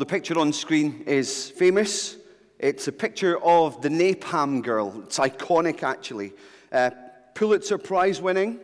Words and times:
The 0.00 0.06
picture 0.06 0.38
on 0.38 0.54
screen 0.54 1.04
is 1.06 1.50
famous. 1.50 2.16
It's 2.58 2.88
a 2.88 2.92
picture 2.92 3.38
of 3.44 3.82
the 3.82 3.90
Napalm 3.90 4.62
Girl. 4.62 5.02
It's 5.02 5.18
iconic, 5.18 5.82
actually. 5.82 6.32
Uh, 6.72 6.88
Pulitzer 7.34 7.76
Prize 7.76 8.18
winning 8.18 8.60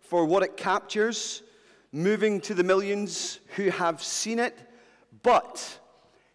for 0.00 0.24
what 0.24 0.42
it 0.42 0.56
captures, 0.56 1.44
moving 1.92 2.40
to 2.40 2.54
the 2.54 2.64
millions 2.64 3.38
who 3.54 3.70
have 3.70 4.02
seen 4.02 4.40
it, 4.40 4.58
but 5.22 5.78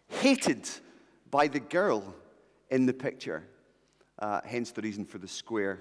hated 0.08 0.66
by 1.30 1.48
the 1.48 1.60
girl 1.60 2.14
in 2.70 2.86
the 2.86 2.94
picture. 2.94 3.44
Uh, 4.18 4.40
hence 4.42 4.70
the 4.70 4.80
reason 4.80 5.04
for 5.04 5.18
the 5.18 5.28
square. 5.28 5.80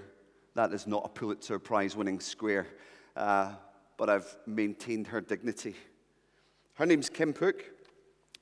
That 0.54 0.74
is 0.74 0.86
not 0.86 1.04
a 1.06 1.08
Pulitzer 1.08 1.60
Prize 1.60 1.96
winning 1.96 2.20
square, 2.20 2.68
uh, 3.16 3.54
but 3.96 4.10
I've 4.10 4.36
maintained 4.46 5.08
her 5.08 5.22
dignity. 5.22 5.78
Her 6.74 6.86
name's 6.86 7.10
Kim 7.10 7.34
Phuc. 7.34 7.62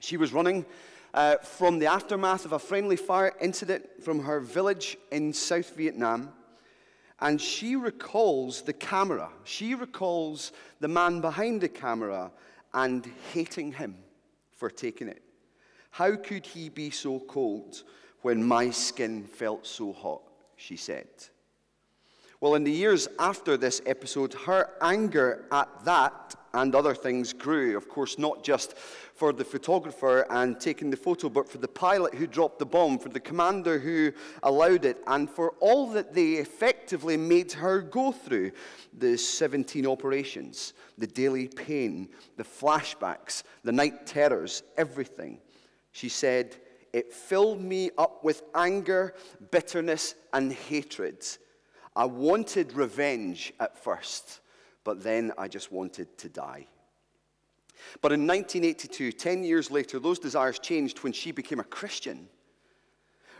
She 0.03 0.17
was 0.17 0.33
running 0.33 0.65
uh, 1.13 1.37
from 1.37 1.79
the 1.79 1.85
aftermath 1.85 2.43
of 2.43 2.51
a 2.51 2.59
friendly 2.59 2.97
fire 2.97 3.31
incident 3.39 4.03
from 4.03 4.19
her 4.19 4.41
village 4.41 4.97
in 5.13 5.31
South 5.31 5.77
Vietnam. 5.77 6.33
And 7.21 7.39
she 7.39 7.77
recalls 7.77 8.63
the 8.63 8.73
camera. 8.73 9.29
She 9.45 9.75
recalls 9.75 10.51
the 10.81 10.89
man 10.89 11.21
behind 11.21 11.61
the 11.61 11.69
camera 11.69 12.33
and 12.73 13.09
hating 13.31 13.71
him 13.71 13.95
for 14.51 14.69
taking 14.69 15.07
it. 15.07 15.21
How 15.91 16.17
could 16.17 16.47
he 16.47 16.67
be 16.67 16.89
so 16.89 17.21
cold 17.21 17.83
when 18.23 18.43
my 18.43 18.71
skin 18.71 19.23
felt 19.23 19.65
so 19.65 19.93
hot? 19.93 20.23
She 20.57 20.75
said. 20.75 21.07
Well, 22.41 22.55
in 22.55 22.65
the 22.65 22.71
years 22.73 23.07
after 23.19 23.55
this 23.55 23.81
episode, 23.85 24.33
her 24.33 24.69
anger 24.81 25.45
at 25.49 25.69
that 25.85 26.35
and 26.53 26.75
other 26.75 26.93
things 26.93 27.31
grew. 27.31 27.77
Of 27.77 27.87
course, 27.87 28.19
not 28.19 28.43
just 28.43 28.75
for 29.23 29.31
the 29.31 29.45
photographer 29.45 30.25
and 30.31 30.59
taking 30.59 30.89
the 30.89 30.97
photo, 30.97 31.29
but 31.29 31.47
for 31.47 31.57
the 31.57 31.65
pilot 31.65 32.13
who 32.13 32.27
dropped 32.27 32.59
the 32.59 32.65
bomb, 32.65 32.99
for 32.99 33.07
the 33.07 33.21
commander 33.21 33.79
who 33.79 34.11
allowed 34.43 34.83
it, 34.83 35.01
and 35.07 35.29
for 35.29 35.51
all 35.61 35.87
that 35.87 36.13
they 36.13 36.33
effectively 36.33 37.15
made 37.15 37.49
her 37.53 37.79
go 37.79 38.11
through 38.11 38.51
the 38.97 39.17
17 39.17 39.87
operations, 39.87 40.73
the 40.97 41.07
daily 41.07 41.47
pain, 41.47 42.09
the 42.35 42.43
flashbacks, 42.43 43.43
the 43.63 43.71
night 43.71 44.05
terrors, 44.05 44.61
everything. 44.75 45.39
She 45.93 46.09
said, 46.09 46.57
It 46.91 47.13
filled 47.13 47.61
me 47.61 47.91
up 47.97 48.25
with 48.25 48.41
anger, 48.53 49.15
bitterness, 49.51 50.15
and 50.33 50.51
hatred. 50.51 51.25
I 51.95 52.03
wanted 52.03 52.73
revenge 52.73 53.53
at 53.61 53.81
first, 53.81 54.41
but 54.83 55.01
then 55.01 55.31
I 55.37 55.47
just 55.47 55.71
wanted 55.71 56.17
to 56.17 56.27
die. 56.27 56.67
But 58.01 58.11
in 58.11 58.27
1982, 58.27 59.11
10 59.11 59.43
years 59.43 59.71
later, 59.71 59.99
those 59.99 60.19
desires 60.19 60.59
changed 60.59 60.99
when 60.99 61.13
she 61.13 61.31
became 61.31 61.59
a 61.59 61.63
Christian. 61.63 62.27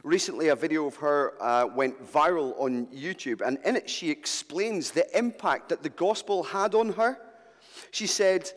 Recently, 0.04 0.50
a 0.50 0.56
video 0.56 0.86
of 0.86 0.96
her 0.98 1.34
uh, 1.42 1.68
went 1.68 2.06
viral 2.12 2.60
on 2.60 2.88
YouTube, 2.88 3.42
and 3.42 3.58
in 3.64 3.76
it, 3.78 3.90
she 3.90 4.10
explains 4.10 4.92
the 4.92 5.06
impact 5.18 5.70
that 5.70 5.82
the 5.82 5.90
gospel 5.90 6.44
had 6.44 6.76
on 6.76 6.94
her. 6.94 7.18
She 7.92 8.08
said, 8.08 8.52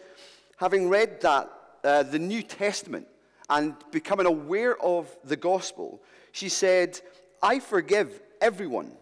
having 0.57 0.89
read 0.89 1.21
that, 1.21 1.51
uh, 1.85 2.03
the 2.03 2.19
New 2.19 2.43
Testament, 2.43 3.07
and 3.49 3.75
becoming 3.93 4.27
aware 4.27 4.77
of 4.83 5.17
the 5.25 5.37
gospel, 5.37 6.03
she 6.33 6.49
said, 6.49 7.01
I 7.43 7.61
forgive 7.61 8.21
everyone 8.41 8.93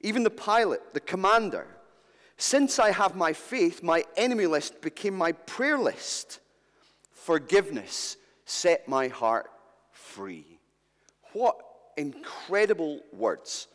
even 0.00 0.22
the 0.22 0.30
pilot, 0.30 0.80
the 0.94 1.00
commander. 1.00 1.66
Since 2.40 2.78
I 2.78 2.92
have 2.92 3.16
my 3.16 3.32
faith, 3.32 3.82
my 3.82 4.04
enemy 4.16 4.46
list 4.46 4.80
became 4.80 5.14
my 5.14 5.32
prayer 5.32 5.76
list. 5.76 6.38
Forgiveness 7.10 8.16
set 8.44 8.88
my 8.88 9.08
heart 9.08 9.50
free. 9.90 10.60
What 11.32 11.56
incredible 11.96 13.00
words. 13.12 13.66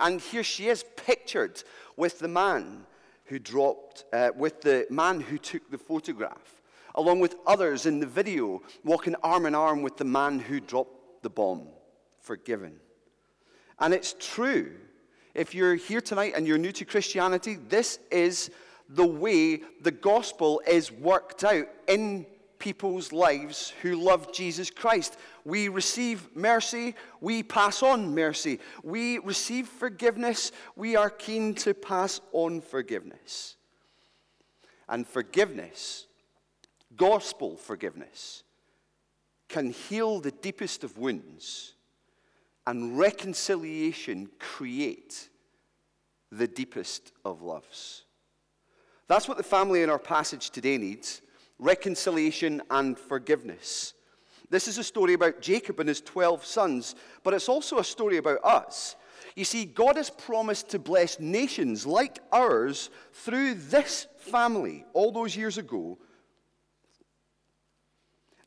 And 0.00 0.20
here 0.20 0.42
she 0.42 0.68
is 0.68 0.84
pictured 0.96 1.62
with 1.96 2.18
the 2.18 2.26
man 2.26 2.86
who 3.26 3.38
dropped, 3.38 4.04
uh, 4.12 4.30
with 4.36 4.62
the 4.62 4.88
man 4.90 5.20
who 5.20 5.38
took 5.38 5.70
the 5.70 5.78
photograph, 5.78 6.60
along 6.96 7.20
with 7.20 7.36
others 7.46 7.86
in 7.86 8.00
the 8.00 8.06
video, 8.06 8.62
walking 8.82 9.14
arm 9.22 9.46
in 9.46 9.54
arm 9.54 9.80
with 9.80 9.96
the 9.96 10.04
man 10.04 10.40
who 10.40 10.58
dropped 10.58 11.22
the 11.22 11.30
bomb. 11.30 11.68
Forgiven. 12.20 12.80
And 13.78 13.94
it's 13.94 14.16
true 14.18 14.72
if 15.38 15.54
you're 15.54 15.76
here 15.76 16.00
tonight 16.00 16.32
and 16.34 16.48
you're 16.48 16.58
new 16.58 16.72
to 16.72 16.84
Christianity, 16.84 17.58
this 17.68 18.00
is 18.10 18.50
the 18.88 19.06
way 19.06 19.62
the 19.82 19.92
gospel 19.92 20.60
is 20.66 20.90
worked 20.90 21.44
out 21.44 21.68
in 21.86 22.26
people's 22.58 23.12
lives 23.12 23.72
who 23.82 23.94
love 23.94 24.32
Jesus 24.32 24.68
Christ. 24.68 25.16
We 25.44 25.68
receive 25.68 26.34
mercy, 26.34 26.96
we 27.20 27.44
pass 27.44 27.84
on 27.84 28.16
mercy. 28.16 28.58
We 28.82 29.18
receive 29.18 29.68
forgiveness, 29.68 30.50
we 30.74 30.96
are 30.96 31.08
keen 31.08 31.54
to 31.56 31.72
pass 31.72 32.20
on 32.32 32.60
forgiveness. 32.60 33.54
And 34.88 35.06
forgiveness, 35.06 36.08
gospel 36.96 37.56
forgiveness, 37.56 38.42
can 39.48 39.70
heal 39.70 40.18
the 40.18 40.32
deepest 40.32 40.82
of 40.82 40.98
wounds 40.98 41.74
and 42.68 42.98
reconciliation 42.98 44.28
create 44.38 45.30
the 46.30 46.46
deepest 46.46 47.12
of 47.24 47.40
loves. 47.40 48.04
That's 49.06 49.26
what 49.26 49.38
the 49.38 49.42
family 49.42 49.82
in 49.82 49.88
our 49.88 49.98
passage 49.98 50.50
today 50.50 50.76
needs 50.76 51.22
reconciliation 51.58 52.60
and 52.70 52.98
forgiveness. 52.98 53.94
This 54.50 54.68
is 54.68 54.76
a 54.76 54.84
story 54.84 55.14
about 55.14 55.40
Jacob 55.40 55.80
and 55.80 55.88
his 55.88 56.02
12 56.02 56.44
sons, 56.44 56.94
but 57.24 57.32
it's 57.32 57.48
also 57.48 57.78
a 57.78 57.84
story 57.84 58.18
about 58.18 58.44
us. 58.44 58.96
You 59.34 59.46
see, 59.46 59.64
God 59.64 59.96
has 59.96 60.10
promised 60.10 60.68
to 60.68 60.78
bless 60.78 61.18
nations 61.18 61.86
like 61.86 62.18
ours 62.30 62.90
through 63.12 63.54
this 63.54 64.08
family 64.18 64.84
all 64.92 65.10
those 65.10 65.34
years 65.34 65.56
ago 65.56 65.96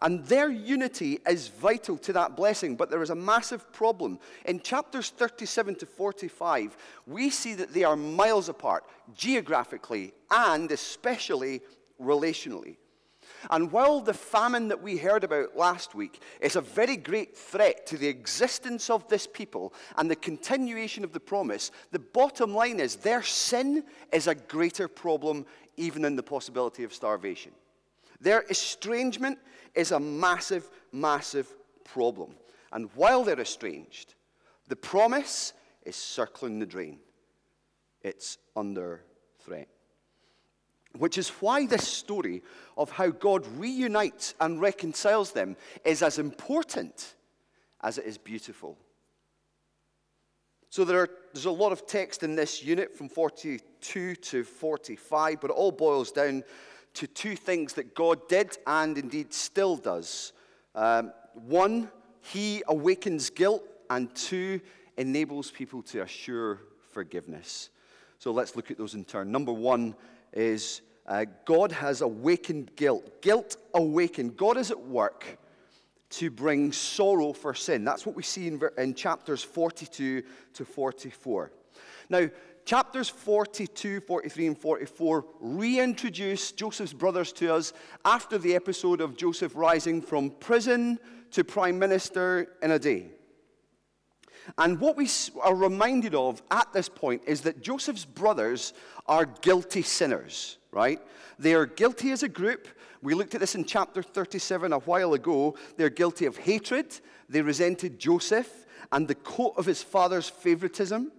and 0.01 0.25
their 0.25 0.49
unity 0.49 1.19
is 1.27 1.47
vital 1.47 1.97
to 1.99 2.13
that 2.13 2.35
blessing, 2.35 2.75
but 2.75 2.89
there 2.89 3.03
is 3.03 3.11
a 3.11 3.15
massive 3.15 3.71
problem. 3.71 4.19
In 4.45 4.59
chapters 4.59 5.09
37 5.09 5.75
to 5.75 5.85
45, 5.85 6.75
we 7.05 7.29
see 7.29 7.53
that 7.53 7.73
they 7.73 7.83
are 7.83 7.95
miles 7.95 8.49
apart, 8.49 8.83
geographically 9.13 10.13
and 10.31 10.71
especially 10.71 11.61
relationally. 12.01 12.77
And 13.49 13.71
while 13.71 14.01
the 14.01 14.13
famine 14.13 14.67
that 14.67 14.81
we 14.81 14.97
heard 14.97 15.23
about 15.23 15.55
last 15.55 15.95
week 15.95 16.21
is 16.41 16.55
a 16.55 16.61
very 16.61 16.97
great 16.97 17.35
threat 17.35 17.85
to 17.87 17.97
the 17.97 18.07
existence 18.07 18.89
of 18.89 19.07
this 19.07 19.25
people 19.25 19.73
and 19.97 20.09
the 20.09 20.15
continuation 20.15 21.03
of 21.03 21.13
the 21.13 21.19
promise, 21.19 21.71
the 21.91 21.99
bottom 21.99 22.53
line 22.53 22.79
is 22.79 22.97
their 22.97 23.23
sin 23.23 23.83
is 24.11 24.27
a 24.27 24.35
greater 24.35 24.87
problem 24.87 25.45
even 25.77 26.01
than 26.01 26.15
the 26.15 26.23
possibility 26.23 26.83
of 26.83 26.93
starvation. 26.93 27.51
Their 28.21 28.43
estrangement 28.49 29.39
is 29.73 29.91
a 29.91 29.99
massive, 29.99 30.69
massive 30.91 31.47
problem. 31.83 32.35
And 32.71 32.89
while 32.95 33.23
they're 33.23 33.39
estranged, 33.39 34.13
the 34.67 34.75
promise 34.75 35.53
is 35.83 35.95
circling 35.95 36.59
the 36.59 36.65
drain. 36.65 36.99
It's 38.01 38.37
under 38.55 39.03
threat. 39.39 39.67
Which 40.97 41.17
is 41.17 41.29
why 41.29 41.65
this 41.65 41.87
story 41.87 42.43
of 42.77 42.91
how 42.91 43.09
God 43.09 43.45
reunites 43.57 44.35
and 44.39 44.61
reconciles 44.61 45.31
them 45.31 45.55
is 45.83 46.03
as 46.03 46.19
important 46.19 47.15
as 47.81 47.97
it 47.97 48.05
is 48.05 48.17
beautiful. 48.17 48.77
So 50.69 50.85
there 50.85 50.99
are, 50.99 51.09
there's 51.33 51.45
a 51.45 51.51
lot 51.51 51.71
of 51.71 51.85
text 51.85 52.23
in 52.23 52.35
this 52.35 52.63
unit 52.63 52.95
from 52.95 53.09
42 53.09 54.15
to 54.15 54.43
45, 54.43 55.41
but 55.41 55.49
it 55.49 55.53
all 55.53 55.71
boils 55.71 56.11
down 56.11 56.43
to 56.93 57.07
two 57.07 57.35
things 57.35 57.73
that 57.73 57.95
God 57.95 58.27
did 58.27 58.57
and 58.67 58.97
indeed 58.97 59.33
still 59.33 59.77
does. 59.77 60.33
Um, 60.75 61.13
one, 61.33 61.89
He 62.21 62.63
awakens 62.67 63.29
guilt, 63.29 63.63
and 63.89 64.13
two, 64.15 64.61
enables 64.97 65.51
people 65.51 65.81
to 65.83 66.01
assure 66.01 66.59
forgiveness. 66.93 67.69
So 68.19 68.31
let's 68.31 68.55
look 68.55 68.71
at 68.71 68.77
those 68.77 68.93
in 68.93 69.05
turn. 69.05 69.31
Number 69.31 69.53
one 69.53 69.95
is 70.33 70.81
uh, 71.07 71.25
God 71.45 71.71
has 71.71 72.01
awakened 72.01 72.75
guilt. 72.75 73.21
Guilt 73.21 73.57
awakened. 73.73 74.37
God 74.37 74.57
is 74.57 74.71
at 74.71 74.79
work 74.79 75.37
to 76.11 76.29
bring 76.29 76.71
sorrow 76.71 77.33
for 77.33 77.53
sin. 77.53 77.83
That's 77.83 78.05
what 78.05 78.15
we 78.15 78.23
see 78.23 78.47
in, 78.47 78.61
in 78.77 78.93
chapters 78.93 79.43
42 79.43 80.23
to 80.53 80.65
44. 80.65 81.51
Now, 82.09 82.29
chapters 82.65 83.09
42, 83.09 84.01
43, 84.01 84.47
and 84.47 84.57
44 84.57 85.25
reintroduce 85.39 86.51
Joseph's 86.51 86.93
brothers 86.93 87.33
to 87.33 87.53
us 87.53 87.73
after 88.05 88.37
the 88.37 88.55
episode 88.55 89.01
of 89.01 89.17
Joseph 89.17 89.53
rising 89.55 90.01
from 90.01 90.31
prison 90.31 90.99
to 91.31 91.43
prime 91.43 91.79
minister 91.79 92.53
in 92.61 92.71
a 92.71 92.79
day. 92.79 93.07
And 94.57 94.79
what 94.79 94.97
we 94.97 95.09
are 95.41 95.55
reminded 95.55 96.15
of 96.15 96.41
at 96.51 96.71
this 96.73 96.89
point 96.89 97.23
is 97.27 97.41
that 97.41 97.61
Joseph's 97.61 98.05
brothers 98.05 98.73
are 99.05 99.25
guilty 99.25 99.81
sinners. 99.81 100.57
right? 100.71 100.99
They 101.37 101.53
are 101.53 101.65
guilty 101.65 102.11
as 102.11 102.23
a 102.23 102.29
group. 102.29 102.67
We 103.01 103.13
looked 103.13 103.33
at 103.35 103.41
this 103.41 103.55
in 103.55 103.65
chapter 103.65 104.01
37 104.01 104.73
a 104.73 104.79
while 104.79 105.13
ago. 105.13 105.55
They're 105.75 105.89
guilty 105.89 106.25
of 106.25 106.37
hatred. 106.37 106.99
They 107.27 107.41
resented 107.41 107.99
Joseph 107.99 108.65
and 108.91 109.07
the 109.07 109.15
coat 109.15 109.53
of 109.57 109.65
his 109.65 109.81
father's 109.83 110.29
favoritism. 110.29 111.11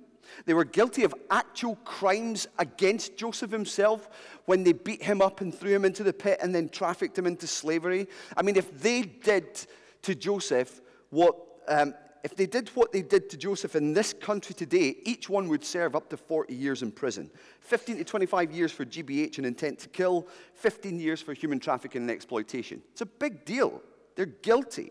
They 0.47 0.55
were 0.55 0.65
guilty 0.65 1.05
of 1.05 1.15
actual 1.31 1.77
crimes 1.77 2.49
against 2.59 3.17
Joseph 3.17 3.51
himself 3.51 4.09
when 4.47 4.65
they 4.65 4.73
beat 4.73 5.03
him 5.03 5.23
up 5.23 5.41
and 5.41 5.55
threw 5.55 5.75
him 5.75 5.85
into 5.85 6.03
the 6.03 6.13
pit 6.13 6.39
and 6.43 6.55
then 6.55 6.69
trafficked 6.69 7.19
him 7.19 7.27
into 7.27 7.47
slavery. 7.47 8.09
I 8.37 8.43
mean, 8.43 8.57
if 8.57 8.81
they 8.81 9.03
did 9.03 9.67
to 10.03 10.15
Joseph 10.15 10.81
what 11.11 11.37
um, 11.69 11.95
if 12.25 12.37
they 12.37 12.47
did 12.47 12.69
what 12.71 12.93
they 12.93 13.03
did 13.03 13.29
to 13.31 13.37
Joseph 13.37 13.75
in 13.75 13.93
this 13.93 14.13
country 14.13 14.55
today, 14.55 14.97
each 15.03 15.29
one 15.29 15.49
would 15.49 15.65
serve 15.65 15.97
up 15.97 16.09
to 16.11 16.17
40 16.17 16.55
years 16.55 16.83
in 16.83 16.93
prison 16.93 17.31
15 17.61 17.99
to 17.99 18.05
25 18.05 18.53
years 18.53 18.73
for 18.73 18.85
GBH 18.85 19.39
and 19.39 19.47
intent 19.47 19.79
to 19.81 19.89
kill, 19.89 20.27
15 20.55 20.99
years 21.01 21.21
for 21.21 21.35
human 21.35 21.59
trafficking 21.59 22.03
and 22.03 22.11
exploitation. 22.11 22.83
It's 22.93 23.01
a 23.01 23.07
big 23.07 23.45
deal. 23.45 23.83
They're 24.15 24.27
guilty. 24.27 24.91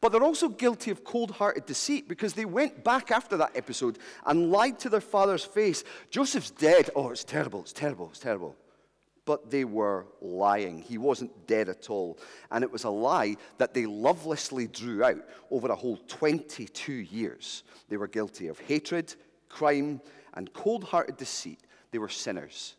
But 0.00 0.12
they're 0.12 0.22
also 0.22 0.48
guilty 0.48 0.90
of 0.90 1.04
cold 1.04 1.30
hearted 1.30 1.66
deceit 1.66 2.08
because 2.08 2.34
they 2.34 2.44
went 2.44 2.84
back 2.84 3.10
after 3.10 3.36
that 3.38 3.56
episode 3.56 3.98
and 4.26 4.50
lied 4.50 4.78
to 4.80 4.88
their 4.88 5.00
father's 5.00 5.44
face. 5.44 5.84
Joseph's 6.10 6.50
dead. 6.50 6.90
Oh, 6.94 7.10
it's 7.10 7.24
terrible, 7.24 7.60
it's 7.60 7.72
terrible, 7.72 8.08
it's 8.10 8.18
terrible 8.18 8.56
but 9.26 9.50
they 9.50 9.64
were 9.64 10.06
lying. 10.22 10.80
He 10.80 10.96
wasn't 10.96 11.46
dead 11.46 11.68
at 11.68 11.90
all. 11.90 12.18
And 12.50 12.64
it 12.64 12.70
was 12.70 12.84
a 12.84 12.90
lie 12.90 13.36
that 13.58 13.74
they 13.74 13.84
lovelessly 13.84 14.68
drew 14.68 15.04
out 15.04 15.22
over 15.50 15.68
a 15.68 15.74
whole 15.74 15.98
22 16.06 16.92
years. 16.92 17.64
They 17.88 17.96
were 17.96 18.06
guilty 18.06 18.46
of 18.46 18.60
hatred, 18.60 19.14
crime, 19.48 20.00
and 20.34 20.52
cold 20.52 20.84
hearted 20.84 21.16
deceit. 21.16 21.60
They 21.90 21.98
were 21.98 22.08
sinners, 22.08 22.76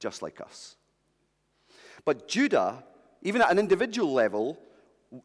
just 0.00 0.22
like 0.22 0.40
us. 0.40 0.76
But 2.06 2.26
Judah, 2.26 2.82
even 3.20 3.42
at 3.42 3.50
an 3.50 3.58
individual 3.58 4.12
level, 4.12 4.58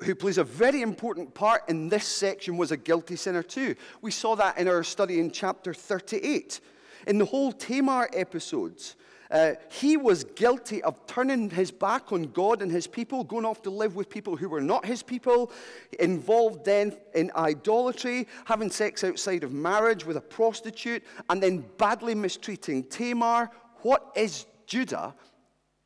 who 0.03 0.15
plays 0.15 0.37
a 0.37 0.43
very 0.43 0.81
important 0.81 1.33
part 1.33 1.63
in 1.69 1.89
this 1.89 2.05
section, 2.05 2.57
was 2.57 2.71
a 2.71 2.77
guilty 2.77 3.15
sinner 3.15 3.43
too. 3.43 3.75
We 4.01 4.11
saw 4.11 4.35
that 4.35 4.57
in 4.57 4.67
our 4.67 4.83
study 4.83 5.19
in 5.19 5.31
chapter 5.31 5.73
38. 5.73 6.59
In 7.07 7.17
the 7.17 7.25
whole 7.25 7.51
Tamar 7.51 8.09
episodes, 8.13 8.95
uh, 9.29 9.53
he 9.69 9.97
was 9.97 10.23
guilty 10.23 10.81
of 10.83 11.05
turning 11.05 11.49
his 11.49 11.71
back 11.71 12.11
on 12.11 12.23
God 12.23 12.61
and 12.61 12.71
his 12.71 12.87
people, 12.87 13.23
going 13.23 13.45
off 13.45 13.61
to 13.63 13.69
live 13.69 13.95
with 13.95 14.09
people 14.09 14.35
who 14.35 14.49
were 14.49 14.61
not 14.61 14.85
his 14.85 15.03
people, 15.03 15.51
involved 15.99 16.65
then 16.65 16.95
in 17.13 17.31
idolatry, 17.35 18.27
having 18.45 18.69
sex 18.69 19.03
outside 19.03 19.43
of 19.43 19.51
marriage 19.51 20.05
with 20.05 20.17
a 20.17 20.21
prostitute, 20.21 21.03
and 21.29 21.43
then 21.43 21.65
badly 21.77 22.15
mistreating 22.15 22.83
Tamar. 22.83 23.51
What 23.81 24.11
is 24.15 24.45
Judah 24.65 25.13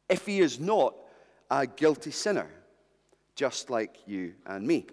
if 0.09 0.25
he 0.25 0.39
is 0.39 0.59
not 0.59 0.95
a 1.50 1.65
guilty 1.65 2.12
sinner, 2.12 2.50
just 3.36 3.69
like 3.69 3.98
you 4.06 4.33
and 4.45 4.66
me? 4.66 4.88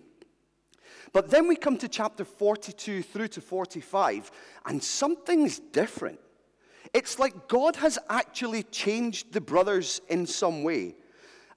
But 1.13 1.31
then 1.31 1.49
we 1.49 1.57
come 1.57 1.79
to 1.79 1.89
chapter 1.89 2.25
42 2.25 3.03
through 3.03 3.29
to 3.29 3.41
45, 3.41 4.31
and 4.67 4.83
something's 4.83 5.59
different. 5.59 6.21
It's 6.95 7.19
like 7.19 7.49
God 7.49 7.77
has 7.77 7.99
actually 8.09 8.63
changed 8.65 9.33
the 9.33 9.41
brothers 9.41 10.01
in 10.09 10.27
some 10.27 10.63
way. 10.63 10.95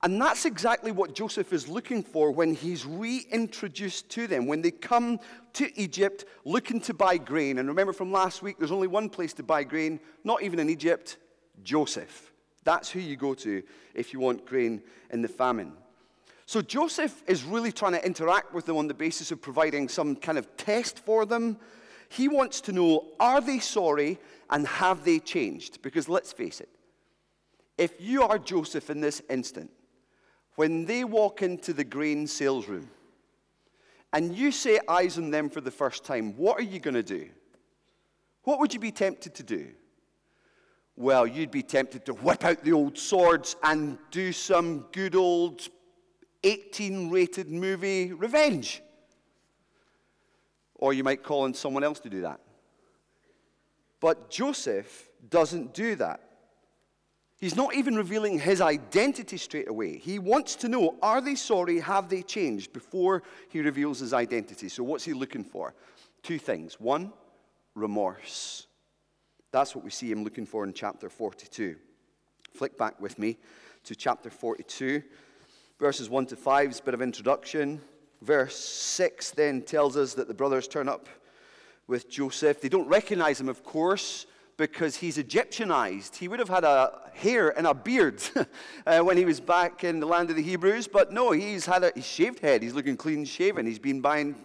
And 0.04 0.20
that's 0.20 0.46
exactly 0.46 0.92
what 0.92 1.14
Joseph 1.14 1.54
is 1.54 1.68
looking 1.68 2.02
for 2.02 2.32
when 2.32 2.56
he's 2.56 2.88
reintroduced 2.88 4.10
to 4.10 4.26
them. 4.26 4.48
When 4.48 4.62
they 4.62 4.72
come 4.72 5.20
to 5.54 5.80
Egypt 5.80 6.26
looking 6.44 6.82
to 6.82 6.94
buy 6.94 7.18
grain. 7.18 7.60
And 7.60 7.68
remember 7.68 7.94
from 7.94 8.12
last 8.12 8.42
week, 8.42 8.58
there's 8.58 8.72
only 8.72 8.88
one 8.88 9.10
place 9.10 9.34
to 9.34 9.44
buy 9.44 9.64
grain, 9.64 10.00
not 10.24 10.42
even 10.42 10.60
in 10.60 10.72
Egypt 10.72 11.18
Joseph. 11.64 12.32
That's 12.64 12.90
who 12.90 13.00
you 13.00 13.16
go 13.16 13.36
to 13.36 13.62
if 13.94 14.12
you 14.12 14.20
want 14.20 14.46
grain 14.46 14.82
in 15.12 15.22
the 15.22 15.28
famine. 15.28 15.74
So 16.52 16.62
Joseph 16.62 17.24
is 17.28 17.46
really 17.46 17.72
trying 17.72 17.94
to 17.94 18.06
interact 18.06 18.54
with 18.54 18.66
them 18.66 18.76
on 18.76 18.90
the 18.90 18.94
basis 18.94 19.32
of 19.32 19.42
providing 19.42 19.88
some 19.88 20.18
kind 20.18 20.38
of 20.38 20.58
test 20.58 21.00
for 21.00 21.26
them. 21.26 21.58
He 22.10 22.28
wants 22.28 22.60
to 22.62 22.74
know 22.74 23.08
are 23.22 23.40
they 23.40 23.60
sorry 23.60 24.20
and 24.50 24.68
have 24.68 25.06
they 25.06 25.20
changed? 25.20 25.82
Because 25.82 26.10
let's 26.10 26.34
face 26.34 26.60
it, 26.60 26.68
if 27.78 27.94
you 28.02 28.24
are 28.24 28.38
Joseph 28.38 28.90
in 28.90 29.00
this 29.00 29.22
instant, 29.30 29.72
when 30.56 30.84
they 30.84 31.06
walk 31.06 31.42
into 31.42 31.72
the 31.72 31.86
grain 31.86 32.28
sales 32.28 32.68
room 32.68 32.90
and 34.12 34.36
you 34.36 34.52
say 34.52 34.78
eyes 34.90 35.18
on 35.18 35.32
them 35.32 35.50
for 35.50 35.62
the 35.62 35.72
first 35.72 36.04
time, 36.04 36.36
what 36.36 36.60
are 36.60 36.64
you 36.64 36.82
going 36.82 36.96
to 36.96 37.02
do? 37.02 37.30
What 38.44 38.60
would 38.60 38.74
you 38.74 38.80
be 38.82 38.92
tempted 38.92 39.36
to 39.36 39.44
do? 39.44 39.70
Well, 40.98 41.26
you'd 41.26 41.50
be 41.50 41.64
tempted 41.64 42.06
to 42.08 42.14
whip 42.14 42.44
out 42.44 42.62
the 42.62 42.74
old 42.74 42.98
swords 42.98 43.56
and 43.64 43.98
do 44.12 44.34
some 44.34 44.88
good 44.92 45.16
old 45.16 45.70
18 46.44 47.10
rated 47.10 47.50
movie 47.50 48.14
revenge. 48.14 48.82
Or 50.76 50.94
you 50.94 51.04
might 51.04 51.24
call 51.24 51.44
on 51.44 51.54
someone 51.54 51.84
else 51.84 52.00
to 52.02 52.10
do 52.10 52.22
that. 52.22 52.40
But 54.00 54.32
Joseph 54.32 55.10
doesn't 55.30 55.74
do 55.74 55.96
that. 55.96 56.22
He's 57.42 57.56
not 57.56 57.74
even 57.74 57.96
revealing 57.96 58.40
his 58.40 58.62
identity 58.62 59.38
straight 59.38 59.68
away. 59.68 59.98
He 59.98 60.20
wants 60.20 60.56
to 60.58 60.70
know 60.70 60.96
are 61.02 61.22
they 61.22 61.34
sorry? 61.34 61.80
Have 61.80 62.08
they 62.08 62.22
changed? 62.22 62.72
before 62.72 63.24
he 63.50 63.62
reveals 63.62 64.00
his 64.00 64.14
identity. 64.14 64.70
So, 64.70 64.84
what's 64.84 65.04
he 65.04 65.14
looking 65.14 65.44
for? 65.44 65.74
Two 66.22 66.38
things. 66.38 66.80
One, 66.80 67.12
remorse. 67.74 68.68
That's 69.52 69.76
what 69.76 69.84
we 69.84 69.90
see 69.90 70.12
him 70.12 70.24
looking 70.24 70.46
for 70.46 70.64
in 70.64 70.74
chapter 70.74 71.10
42. 71.10 71.76
Flick 72.54 72.78
back 72.78 73.00
with 73.02 73.18
me 73.18 73.38
to 73.86 73.96
chapter 73.96 74.30
42, 74.30 75.02
verses 75.82 76.12
1 76.12 76.28
to 76.28 76.36
5 76.36 76.70
is 76.70 76.80
a 76.80 76.84
bit 76.84 76.94
of 76.94 77.02
introduction. 77.02 77.82
Verse 78.22 78.56
6 78.56 79.32
then 79.32 79.64
tells 79.64 79.98
us 79.98 80.14
that 80.14 80.28
the 80.28 80.34
brothers 80.34 80.68
turn 80.68 80.88
up 80.88 81.10
with 81.88 82.08
Joseph. 82.08 82.62
They 82.62 82.70
don't 82.70 82.88
recognize 82.88 83.42
him, 83.42 83.50
of 83.50 83.64
course, 83.64 84.28
because 84.58 84.96
he's 84.96 85.18
Egyptianized. 85.18 86.16
He 86.18 86.28
would 86.28 86.38
have 86.38 86.50
had 86.50 86.64
a 86.64 87.10
hair 87.16 87.50
and 87.58 87.66
a 87.66 87.74
beard 87.74 88.22
uh, 88.86 89.00
when 89.00 89.18
he 89.18 89.26
was 89.26 89.40
back 89.40 89.84
in 89.84 90.00
the 90.00 90.06
land 90.06 90.30
of 90.30 90.36
the 90.36 90.44
Hebrews, 90.44 90.88
but 90.88 91.12
no, 91.12 91.32
he's 91.32 91.66
had 91.66 91.84
a 91.84 91.92
he's 91.96 92.06
shaved 92.06 92.42
head. 92.42 92.62
He's 92.62 92.76
looking 92.76 92.96
clean 92.96 93.26
shaven. 93.26 93.66
He's 93.66 93.80
been 93.80 94.02
buying 94.02 94.36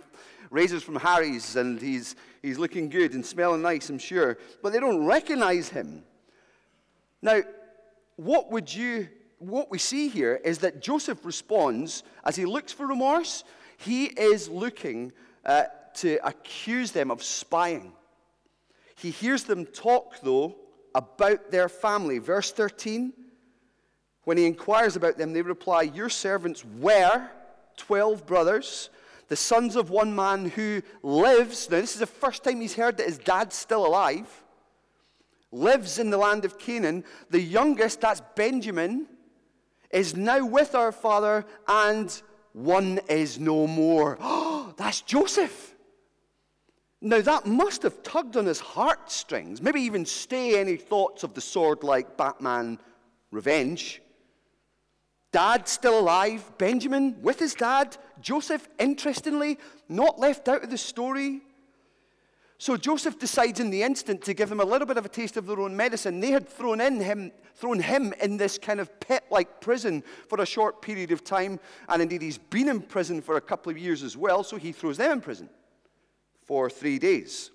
razors 0.51 0.83
from 0.83 0.97
Harry's 0.97 1.55
and 1.55 1.79
he's, 1.79 2.17
he's 2.41 2.57
looking 2.57 2.89
good 2.89 3.13
and 3.13 3.25
smelling 3.25 3.61
nice, 3.61 3.91
I'm 3.91 3.99
sure. 3.99 4.39
But 4.63 4.73
they 4.73 4.81
don't 4.81 5.05
recognize 5.05 5.69
him. 5.69 6.03
Now, 7.21 7.43
what 8.17 8.51
would 8.51 8.75
you 8.75 9.09
what 9.39 9.71
we 9.71 9.79
see 9.79 10.09
here 10.09 10.41
is 10.45 10.59
that 10.59 10.81
Joseph 10.81 11.25
responds 11.25 12.03
as 12.25 12.37
he 12.37 12.45
looks 12.45 12.73
for 12.73 12.87
remorse, 12.87 13.45
he 13.77 14.07
is 14.07 14.49
looking 14.49 15.13
uh, 15.45 15.65
to 15.95 16.19
accuse 16.27 16.93
them 16.93 17.11
of 17.11 17.23
spying. 17.23 17.93
He 18.97 19.11
hears 19.11 19.45
them 19.45 19.67
talk, 19.67 20.21
though, 20.23 20.57
about 20.95 21.51
their 21.51 21.69
family. 21.69 22.19
Verse 22.19 22.51
13 22.53 23.13
when 24.27 24.37
he 24.37 24.47
inquires 24.47 24.97
about 24.97 25.19
them, 25.19 25.33
they 25.33 25.41
reply, 25.41 25.83
Your 25.83 26.09
servants 26.09 26.65
were 26.81 27.29
12 27.77 28.27
brothers, 28.27 28.91
the 29.29 29.37
sons 29.37 29.77
of 29.77 29.89
one 29.89 30.17
man 30.17 30.51
who 30.51 30.83
lives. 31.05 31.71
Now, 31.71 31.81
this 31.81 31.95
is 31.95 32.01
the 32.01 32.07
first 32.07 32.43
time 32.43 32.61
he's 32.61 32.75
heard 32.75 32.97
that 32.97 33.07
his 33.07 33.19
dad's 33.19 33.55
still 33.55 33.87
alive. 33.87 34.27
Lives 35.53 36.01
in 36.01 36.11
the 36.11 36.19
land 36.19 36.45
of 36.45 36.59
Canaan. 36.59 37.05
The 37.31 37.41
youngest, 37.41 38.01
that's 38.01 38.21
Benjamin, 38.35 39.07
is 39.97 40.15
now 40.15 40.45
with 40.45 40.75
our 40.75 40.93
father, 40.93 41.47
and 41.67 42.23
one 42.53 43.01
is 43.09 43.41
no 43.41 43.67
more. 43.67 44.19
Oh, 44.21 44.75
that's 44.77 45.01
Joseph. 45.01 45.75
Now, 47.01 47.23
that 47.23 47.47
must 47.47 47.83
have 47.83 48.03
tugged 48.03 48.37
on 48.37 48.45
his 48.45 48.61
heartstrings, 48.61 49.63
maybe 49.63 49.81
even 49.81 50.05
stay 50.05 50.61
any 50.61 50.77
thoughts 50.77 51.23
of 51.23 51.33
the 51.33 51.41
sword 51.41 51.83
like 51.83 52.17
Batman 52.19 52.79
revenge. 53.31 54.03
Dad 55.33 55.67
still 55.67 55.99
alive, 55.99 56.51
Benjamin 56.59 57.17
with 57.23 57.39
his 57.39 57.55
dad, 57.55 57.97
Joseph, 58.21 58.69
interestingly, 58.79 59.59
not 59.89 60.19
left 60.19 60.49
out 60.49 60.63
of 60.63 60.71
the 60.71 60.79
story. 60.79 61.41
So 62.59 62.77
Joseph 62.77 63.19
decides 63.19 63.61
in 63.61 63.71
the 63.71 63.83
instant 63.83 64.23
to 64.23 64.35
give 64.35 64.49
them 64.49 64.61
a 64.61 64.65
little 64.65 64.87
bit 64.87 64.97
of 64.97 65.05
a 65.05 65.11
taste 65.11 65.37
of 65.37 65.47
their 65.47 65.61
own 65.61 65.77
medicine. 65.77 66.21
They 66.21 66.31
had 66.31 66.49
thrown, 66.49 66.81
in 66.81 67.01
him, 67.01 67.33
thrown 67.55 67.81
him 67.81 68.15
in 68.23 68.39
this 68.39 68.57
kind 68.57 68.81
of 68.81 68.99
pit 68.99 69.25
like 69.31 69.61
prison 69.61 70.03
for 70.29 70.41
a 70.41 70.47
short 70.47 70.81
period 70.81 71.13
of 71.13 71.23
time, 71.23 71.61
and 71.89 72.01
indeed 72.01 72.23
he's 72.23 72.39
been 72.39 72.69
in 72.69 72.81
prison 72.81 73.21
for 73.21 73.37
a 73.37 73.41
couple 73.43 73.71
of 73.71 73.77
years 73.77 74.03
as 74.03 74.17
well, 74.17 74.43
so 74.43 74.57
he 74.57 74.73
throws 74.73 74.97
them 74.97 75.13
in 75.13 75.21
prison 75.21 75.51
for 76.45 76.71
three 76.71 76.99
days. 76.99 77.51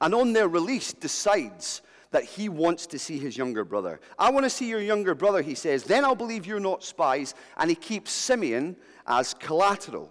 And 0.00 0.14
on 0.14 0.32
their 0.34 0.48
release, 0.48 0.92
decides 0.92 1.80
that 2.10 2.24
he 2.24 2.48
wants 2.48 2.86
to 2.86 2.98
see 2.98 3.18
his 3.18 3.36
younger 3.36 3.64
brother. 3.64 4.00
I 4.18 4.30
want 4.30 4.44
to 4.44 4.50
see 4.50 4.68
your 4.68 4.80
younger 4.80 5.14
brother, 5.14 5.42
he 5.42 5.54
says. 5.54 5.84
Then 5.84 6.04
I'll 6.04 6.14
believe 6.14 6.46
you're 6.46 6.60
not 6.60 6.84
spies. 6.84 7.34
And 7.56 7.68
he 7.68 7.76
keeps 7.76 8.10
Simeon 8.10 8.76
as 9.06 9.34
collateral. 9.34 10.10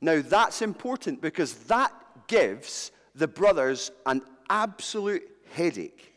Now, 0.00 0.20
that's 0.20 0.60
important 0.60 1.22
because 1.22 1.54
that 1.64 1.92
gives 2.26 2.92
the 3.14 3.28
brothers 3.28 3.90
an 4.06 4.22
absolute 4.50 5.28
headache. 5.52 6.14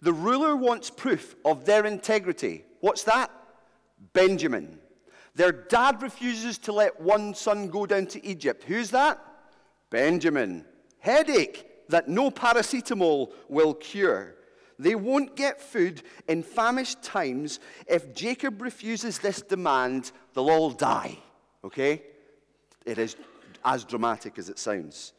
The 0.00 0.12
ruler 0.12 0.56
wants 0.56 0.90
proof 0.90 1.36
of 1.44 1.64
their 1.64 1.84
integrity. 1.84 2.64
What's 2.80 3.02
that? 3.04 3.30
Benjamin. 4.12 4.78
Their 5.34 5.52
dad 5.52 6.02
refuses 6.02 6.58
to 6.58 6.72
let 6.72 7.00
one 7.00 7.34
son 7.34 7.68
go 7.68 7.86
down 7.86 8.06
to 8.06 8.24
Egypt. 8.24 8.64
Who's 8.64 8.90
that? 8.90 9.20
Benjamin. 9.90 10.64
Headache 10.98 11.66
that 11.88 12.08
no 12.08 12.30
paracetamol 12.30 13.32
will 13.48 13.74
cure. 13.74 14.34
They 14.78 14.94
won't 14.94 15.34
get 15.34 15.60
food 15.60 16.02
in 16.28 16.42
famished 16.42 17.02
times. 17.02 17.58
If 17.86 18.14
Jacob 18.14 18.62
refuses 18.62 19.18
this 19.18 19.42
demand, 19.42 20.12
they'll 20.34 20.50
all 20.50 20.70
die. 20.70 21.18
Okay? 21.64 22.02
It 22.86 22.98
is 22.98 23.16
as 23.64 23.84
dramatic 23.84 24.38
as 24.38 24.48
it 24.48 24.58
sounds. 24.58 25.12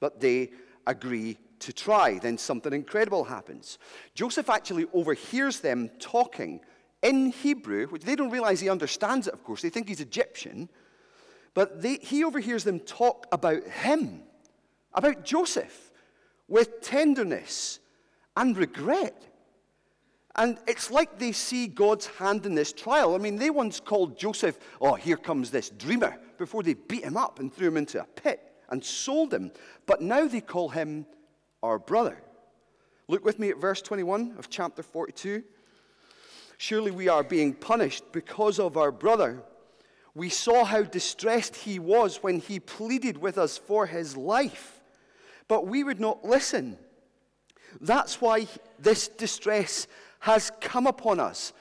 But 0.00 0.20
they 0.20 0.50
agree 0.86 1.38
to 1.60 1.72
try. 1.72 2.18
Then 2.18 2.38
something 2.38 2.72
incredible 2.72 3.24
happens. 3.24 3.78
Joseph 4.14 4.50
actually 4.50 4.86
overhears 4.92 5.60
them 5.60 5.90
talking 5.98 6.60
in 7.02 7.30
Hebrew, 7.30 7.86
which 7.88 8.02
they 8.02 8.16
don't 8.16 8.30
realize 8.30 8.60
he 8.60 8.68
understands 8.68 9.26
it, 9.28 9.34
of 9.34 9.44
course. 9.44 9.62
They 9.62 9.70
think 9.70 9.88
he's 9.88 10.00
Egyptian. 10.00 10.68
But 11.52 11.82
they, 11.82 11.96
he 11.96 12.24
overhears 12.24 12.64
them 12.64 12.80
talk 12.80 13.26
about 13.30 13.62
him, 13.64 14.22
about 14.92 15.24
Joseph, 15.24 15.92
with 16.48 16.80
tenderness 16.80 17.78
and 18.36 18.56
regret. 18.56 19.28
And 20.36 20.58
it's 20.66 20.90
like 20.90 21.18
they 21.18 21.32
see 21.32 21.68
God's 21.68 22.06
hand 22.06 22.44
in 22.44 22.54
this 22.56 22.72
trial. 22.72 23.14
I 23.14 23.18
mean, 23.18 23.36
they 23.36 23.50
once 23.50 23.78
called 23.78 24.18
Joseph, 24.18 24.58
oh, 24.80 24.94
here 24.94 25.16
comes 25.16 25.50
this 25.50 25.70
dreamer, 25.70 26.18
before 26.38 26.64
they 26.64 26.74
beat 26.74 27.04
him 27.04 27.16
up 27.16 27.38
and 27.38 27.52
threw 27.52 27.68
him 27.68 27.76
into 27.76 28.00
a 28.00 28.04
pit 28.04 28.53
and 28.74 28.84
sold 28.84 29.32
him. 29.32 29.52
But 29.86 30.02
now 30.02 30.26
they 30.26 30.40
call 30.40 30.68
him 30.68 31.06
our 31.62 31.78
brother. 31.78 32.18
Look 33.06 33.24
with 33.24 33.38
me 33.38 33.50
at 33.50 33.60
verse 33.60 33.80
21 33.80 34.34
of 34.36 34.50
chapter 34.50 34.82
42. 34.82 35.44
Surely 36.58 36.90
we 36.90 37.08
are 37.08 37.22
being 37.22 37.54
punished 37.54 38.02
because 38.10 38.58
of 38.58 38.76
our 38.76 38.90
brother. 38.90 39.42
We 40.14 40.28
saw 40.28 40.64
how 40.64 40.82
distressed 40.82 41.54
he 41.54 41.78
was 41.78 42.16
when 42.16 42.40
he 42.40 42.58
pleaded 42.58 43.16
with 43.16 43.38
us 43.38 43.56
for 43.56 43.86
his 43.86 44.16
life, 44.16 44.80
but 45.46 45.66
we 45.66 45.84
would 45.84 46.00
not 46.00 46.24
listen. 46.24 46.76
That's 47.80 48.20
why 48.20 48.48
this 48.80 49.06
distress 49.06 49.86
has 50.20 50.50
come 50.60 50.86
upon 50.88 51.20
us. 51.20 51.52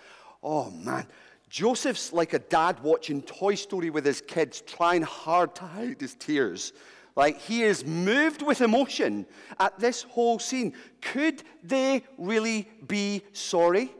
Oh 0.41 0.71
man, 0.71 1.05
Joseph's 1.49 2.11
like 2.11 2.33
a 2.33 2.39
dad 2.39 2.79
watching 2.81 3.21
Toy 3.21 3.53
Story 3.55 3.91
with 3.91 4.05
his 4.05 4.21
kids, 4.21 4.61
trying 4.61 5.03
hard 5.03 5.53
to 5.55 5.65
hide 5.65 6.01
his 6.01 6.15
tears. 6.15 6.73
Like 7.15 7.39
he 7.39 7.63
is 7.63 7.85
moved 7.85 8.41
with 8.41 8.61
emotion 8.61 9.25
at 9.59 9.79
this 9.79 10.03
whole 10.03 10.39
scene. 10.39 10.73
Could 11.01 11.43
they 11.63 12.03
really 12.17 12.67
be 12.87 13.21
sorry? 13.33 13.91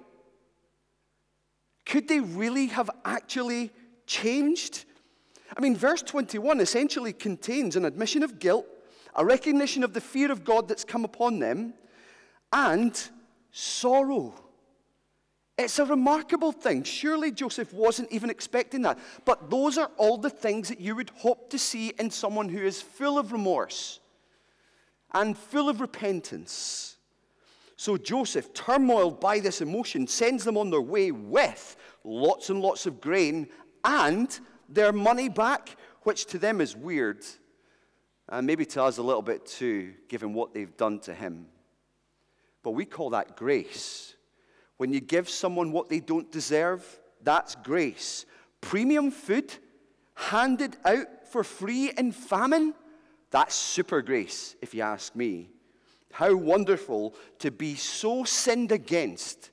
Could 1.86 2.08
they 2.08 2.20
really 2.20 2.67
have 2.67 2.89
actually 3.05 3.72
changed? 4.08 4.86
I 5.55 5.62
mean, 5.62 5.75
verse 5.75 6.01
21 6.01 6.60
essentially 6.60 7.13
contains 7.13 7.75
an 7.75 7.86
admission 7.86 8.24
of 8.24 8.39
guilt, 8.39 8.65
a 9.15 9.24
recognition 9.24 9.84
of 9.84 9.93
the 9.93 10.01
fear 10.01 10.32
of 10.32 10.43
God 10.43 10.67
that's 10.67 10.84
come 10.84 11.05
upon 11.05 11.39
them, 11.39 11.75
and 12.51 13.00
sorrow. 13.51 14.34
It's 15.57 15.77
a 15.77 15.86
remarkable 15.86 16.51
thing. 16.51 16.83
Surely 16.83 17.31
Joseph 17.31 17.74
wasn't 17.74 18.12
even 18.12 18.29
expecting 18.29 18.81
that. 18.83 18.98
But 19.24 19.50
those 19.51 19.77
are 19.77 19.91
all 19.98 20.17
the 20.17 20.29
things 20.29 20.69
that 20.69 20.81
you 20.81 20.95
would 20.95 21.12
hope 21.12 21.50
to 21.51 21.60
see 21.60 21.89
in 22.00 22.10
someone 22.10 22.50
who 22.50 22.63
is 22.63 22.81
full 22.81 23.19
of 23.19 23.31
remorse 23.31 24.00
and 25.13 25.38
full 25.38 25.69
of 25.69 25.79
repentance. 25.79 26.98
So 27.75 27.98
Joseph, 27.98 28.53
turmoiled 28.53 29.19
by 29.19 29.39
this 29.39 29.62
emotion, 29.62 30.07
sends 30.07 30.43
them 30.43 30.57
on 30.57 30.72
their 30.72 30.81
way 30.81 31.12
with 31.12 31.75
lots 32.03 32.50
and 32.50 32.62
lots 32.62 32.86
of 32.86 33.00
grain 33.00 33.48
and 33.83 34.39
their 34.69 34.91
money 34.91 35.29
back, 35.29 35.75
which 36.01 36.25
to 36.27 36.39
them 36.39 36.62
is 36.62 36.75
weird, 36.75 37.24
and 38.29 38.48
maybe 38.48 38.65
to 38.65 38.83
us 38.83 38.98
a 38.98 39.03
little 39.03 39.22
bit 39.22 39.45
too, 39.45 39.93
given 40.07 40.33
what 40.33 40.53
they've 40.53 40.75
done 40.77 41.00
to 41.01 41.13
him. 41.13 41.48
But 42.63 42.72
we 42.72 42.86
call 42.86 43.12
that 43.12 43.36
grace. 43.36 44.15
When 44.77 44.94
you 44.94 45.00
give 45.00 45.30
someone 45.30 45.72
what 45.72 45.89
they 45.89 46.00
don't 46.00 46.32
deserve, 46.32 46.84
that's 47.22 47.56
grace. 47.56 48.25
Premium 48.62 49.12
food 49.12 49.53
handed 50.15 50.77
out 50.86 51.27
for 51.27 51.44
free 51.44 51.92
in 51.98 52.12
famine, 52.12 52.74
that's 53.32 53.56
super 53.56 54.01
grace, 54.01 54.56
if 54.62 54.74
you 54.74 54.82
ask 54.82 55.15
me. 55.15 55.50
How 56.12 56.36
wonderful 56.36 57.15
to 57.39 57.50
be 57.50 57.75
so 57.75 58.24
sinned 58.24 58.72
against 58.72 59.50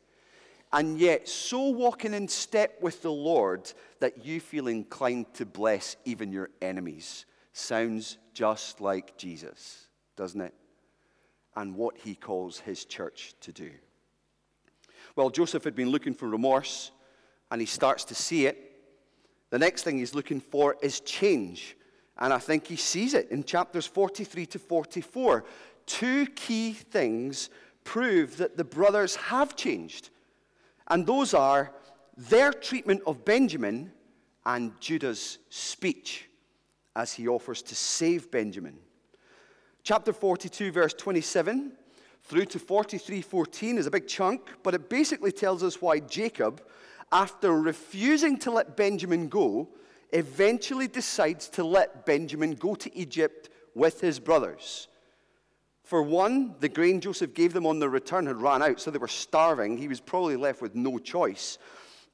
and 0.72 0.98
yet 0.98 1.28
so 1.28 1.68
walking 1.70 2.14
in 2.14 2.28
step 2.28 2.80
with 2.80 3.02
the 3.02 3.10
Lord 3.10 3.72
that 3.98 4.24
you 4.24 4.40
feel 4.40 4.68
inclined 4.68 5.32
to 5.34 5.46
bless 5.46 5.96
even 6.04 6.30
your 6.30 6.50
enemies. 6.62 7.26
Sounds 7.52 8.18
just 8.34 8.80
like 8.80 9.16
Jesus, 9.16 9.88
doesn't 10.16 10.40
it? 10.40 10.54
And 11.56 11.74
what 11.74 11.96
he 11.98 12.14
calls 12.14 12.60
his 12.60 12.84
church 12.84 13.34
to 13.40 13.52
do. 13.52 13.70
Well, 15.16 15.30
Joseph 15.30 15.64
had 15.64 15.74
been 15.74 15.90
looking 15.90 16.14
for 16.14 16.28
remorse, 16.28 16.90
and 17.50 17.60
he 17.60 17.66
starts 17.66 18.04
to 18.04 18.14
see 18.14 18.46
it. 18.46 18.70
The 19.50 19.58
next 19.58 19.82
thing 19.82 19.98
he's 19.98 20.14
looking 20.14 20.40
for 20.40 20.76
is 20.80 21.00
change. 21.00 21.76
And 22.18 22.32
I 22.32 22.38
think 22.38 22.66
he 22.66 22.76
sees 22.76 23.14
it 23.14 23.30
in 23.30 23.44
chapters 23.44 23.86
43 23.86 24.46
to 24.46 24.58
44. 24.58 25.44
Two 25.86 26.26
key 26.26 26.72
things 26.72 27.50
prove 27.82 28.36
that 28.36 28.56
the 28.56 28.64
brothers 28.64 29.16
have 29.16 29.56
changed. 29.56 30.10
And 30.88 31.06
those 31.06 31.34
are 31.34 31.72
their 32.16 32.52
treatment 32.52 33.02
of 33.06 33.24
Benjamin 33.24 33.92
and 34.44 34.78
Judah's 34.80 35.38
speech 35.48 36.28
as 36.94 37.12
he 37.12 37.28
offers 37.28 37.62
to 37.62 37.74
save 37.74 38.30
Benjamin. 38.30 38.78
Chapter 39.82 40.12
42, 40.12 40.72
verse 40.72 40.92
27 40.92 41.72
through 42.22 42.46
to 42.46 42.58
43:14 42.58 43.78
is 43.78 43.86
a 43.86 43.90
big 43.90 44.06
chunk, 44.06 44.42
but 44.62 44.74
it 44.74 44.88
basically 44.88 45.32
tells 45.32 45.62
us 45.62 45.80
why 45.80 46.00
Jacob, 46.00 46.62
after 47.12 47.52
refusing 47.52 48.38
to 48.38 48.50
let 48.50 48.76
Benjamin 48.76 49.28
go, 49.28 49.68
eventually 50.12 50.88
decides 50.88 51.48
to 51.48 51.64
let 51.64 52.06
Benjamin 52.06 52.52
go 52.52 52.74
to 52.74 52.96
Egypt 52.96 53.48
with 53.74 54.00
his 54.00 54.18
brothers. 54.18 54.88
For 55.84 56.02
one, 56.02 56.54
the 56.60 56.68
grain 56.68 57.00
Joseph 57.00 57.34
gave 57.34 57.52
them 57.52 57.66
on 57.66 57.80
their 57.80 57.88
return 57.88 58.26
had 58.26 58.40
run 58.40 58.62
out, 58.62 58.80
so 58.80 58.90
they 58.90 58.98
were 58.98 59.08
starving. 59.08 59.76
He 59.76 59.88
was 59.88 60.00
probably 60.00 60.36
left 60.36 60.62
with 60.62 60.76
no 60.76 60.98
choice. 60.98 61.58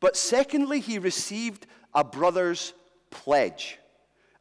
But 0.00 0.16
secondly, 0.16 0.80
he 0.80 0.98
received 0.98 1.66
a 1.94 2.02
brother's 2.02 2.72
pledge, 3.10 3.78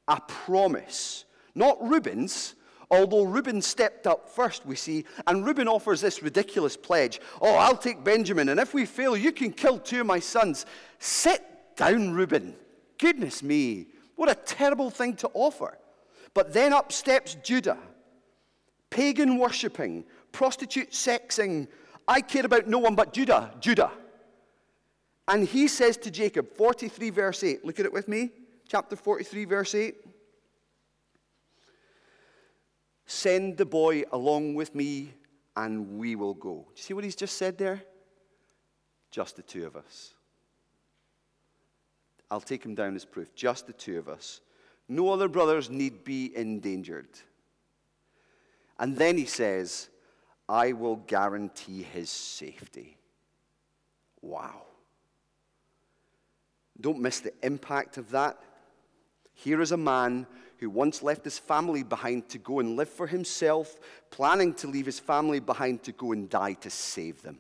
a 0.07 0.22
promise. 0.22 1.25
Not 1.53 1.77
Reuben's, 1.81 2.55
although 2.92 3.24
Reuben 3.24 3.62
stepped 3.62 4.08
up 4.08 4.30
first, 4.30 4.65
we 4.65 4.75
see, 4.75 5.06
and 5.27 5.46
Reuben 5.46 5.68
offers 5.68 6.01
this 6.01 6.22
ridiculous 6.22 6.77
pledge 6.77 7.20
Oh, 7.42 7.56
I'll 7.56 7.77
take 7.77 8.04
Benjamin, 8.04 8.50
and 8.50 8.60
if 8.60 8.74
we 8.74 8.86
fail, 8.86 9.15
you 9.15 9.32
can 9.32 9.51
kill 9.51 9.80
two 9.80 10.01
of 10.01 10.08
my 10.08 10.20
sons. 10.20 10.65
Sit 11.00 11.44
down, 11.75 12.13
Reuben. 12.13 12.56
Goodness 12.98 13.44
me, 13.44 13.88
what 14.15 14.30
a 14.30 14.36
terrible 14.36 14.89
thing 14.89 15.15
to 15.18 15.30
offer. 15.34 15.77
But 16.34 16.54
then 16.54 16.74
up 16.74 16.92
steps 16.92 17.36
Judah 17.44 17.77
pagan 18.96 19.38
worshipping, 19.38 20.06
prostitute 20.32 20.92
sexing. 20.92 21.68
I 22.08 22.22
care 22.22 22.46
about 22.46 22.68
no 22.68 22.80
one 22.80 22.96
but 22.96 23.13
Judah, 23.13 23.51
Judah. 23.60 23.92
And 25.27 25.46
he 25.46 25.68
says 25.68 25.98
to 25.98 26.12
Jacob, 26.12 26.54
43 26.56 27.10
verse 27.10 27.44
8, 27.44 27.65
look 27.65 27.80
at 27.80 27.86
it 27.86 27.92
with 27.92 28.08
me, 28.08 28.32
chapter 28.68 28.96
43 28.96 29.46
verse 29.46 29.75
8. 29.75 29.96
Send 33.05 33.57
the 33.57 33.65
boy 33.65 34.03
along 34.12 34.55
with 34.55 34.74
me 34.74 35.13
and 35.55 35.97
we 35.97 36.15
will 36.15 36.33
go. 36.33 36.65
Do 36.67 36.71
you 36.75 36.83
see 36.83 36.93
what 36.93 37.03
he's 37.03 37.15
just 37.15 37.38
said 37.38 37.57
there? 37.57 37.83
Just 39.12 39.35
the 39.35 39.43
two 39.43 39.65
of 39.65 39.75
us. 39.75 40.13
I'll 42.29 42.41
take 42.41 42.65
him 42.65 42.75
down 42.75 42.95
as 42.95 43.05
proof. 43.05 43.33
Just 43.35 43.67
the 43.67 43.74
two 43.74 43.97
of 43.97 44.09
us. 44.09 44.41
No 44.89 45.09
other 45.09 45.27
brothers 45.27 45.69
need 45.69 46.03
be 46.03 46.35
endangered. 46.35 47.07
And 48.79 48.97
then 48.97 49.17
he 49.17 49.25
says, 49.25 49.89
I 50.50 50.74
will 50.74 50.97
guarantee 50.97 51.83
his 51.83 52.09
safety. 52.09 52.97
Wow. 54.21 54.63
Don't 56.79 57.00
miss 57.00 57.19
the 57.19 57.33
impact 57.41 57.97
of 57.97 58.12
that. 58.12 58.38
Here 59.33 59.62
is 59.62 59.71
a 59.71 59.77
man 59.77 60.27
who 60.59 60.69
once 60.69 61.03
left 61.03 61.24
his 61.24 61.38
family 61.38 61.83
behind 61.83 62.29
to 62.29 62.38
go 62.38 62.59
and 62.59 62.75
live 62.75 62.89
for 62.89 63.07
himself, 63.07 63.79
planning 64.12 64.53
to 64.55 64.67
leave 64.67 64.85
his 64.85 65.00
family 65.00 65.39
behind 65.39 65.83
to 65.83 65.91
go 65.91 66.12
and 66.12 66.29
die 66.29 66.53
to 66.53 66.69
save 66.69 67.21
them. 67.21 67.38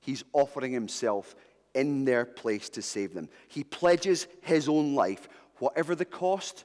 He's 0.00 0.24
offering 0.32 0.72
himself 0.72 1.34
in 1.74 2.04
their 2.04 2.24
place 2.24 2.68
to 2.70 2.82
save 2.82 3.14
them. 3.14 3.28
He 3.48 3.64
pledges 3.64 4.26
his 4.42 4.68
own 4.68 4.94
life, 4.94 5.28
whatever 5.58 5.94
the 5.94 6.04
cost, 6.04 6.64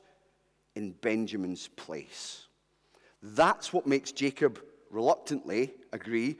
in 0.76 0.92
Benjamin's 0.92 1.68
place. 1.68 2.48
That's 3.22 3.74
what 3.74 3.88
makes 3.88 4.12
Jacob 4.12 4.62
reluctantly 4.90 5.74
agree 5.92 6.38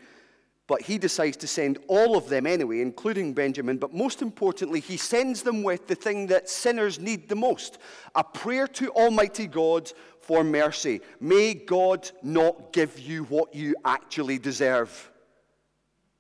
But 0.70 0.84
he 0.84 1.00
decides 1.00 1.36
to 1.38 1.48
send 1.48 1.80
all 1.88 2.16
of 2.16 2.30
them 2.30 2.46
anyway, 2.46 2.82
including 2.82 3.34
Benjamin. 3.34 3.80
But 3.80 3.92
most 3.92 4.22
importantly, 4.22 4.80
he 4.80 4.98
sends 4.98 5.42
them 5.42 5.64
with 5.64 5.88
the 5.88 5.96
thing 5.96 6.28
that 6.28 6.48
sinners 6.48 7.00
need 7.00 7.28
the 7.28 7.36
most 7.36 7.80
a 8.14 8.24
prayer 8.24 8.68
to 8.68 8.92
Almighty 8.92 9.48
God 9.48 9.92
for 10.20 10.44
mercy. 10.44 11.02
May 11.20 11.56
God 11.56 12.12
not 12.22 12.72
give 12.72 13.00
you 13.00 13.24
what 13.24 13.56
you 13.56 13.76
actually 13.84 14.38
deserve, 14.38 15.12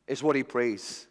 is 0.07 0.23
what 0.23 0.35
he 0.35 0.41
prays. 0.41 1.05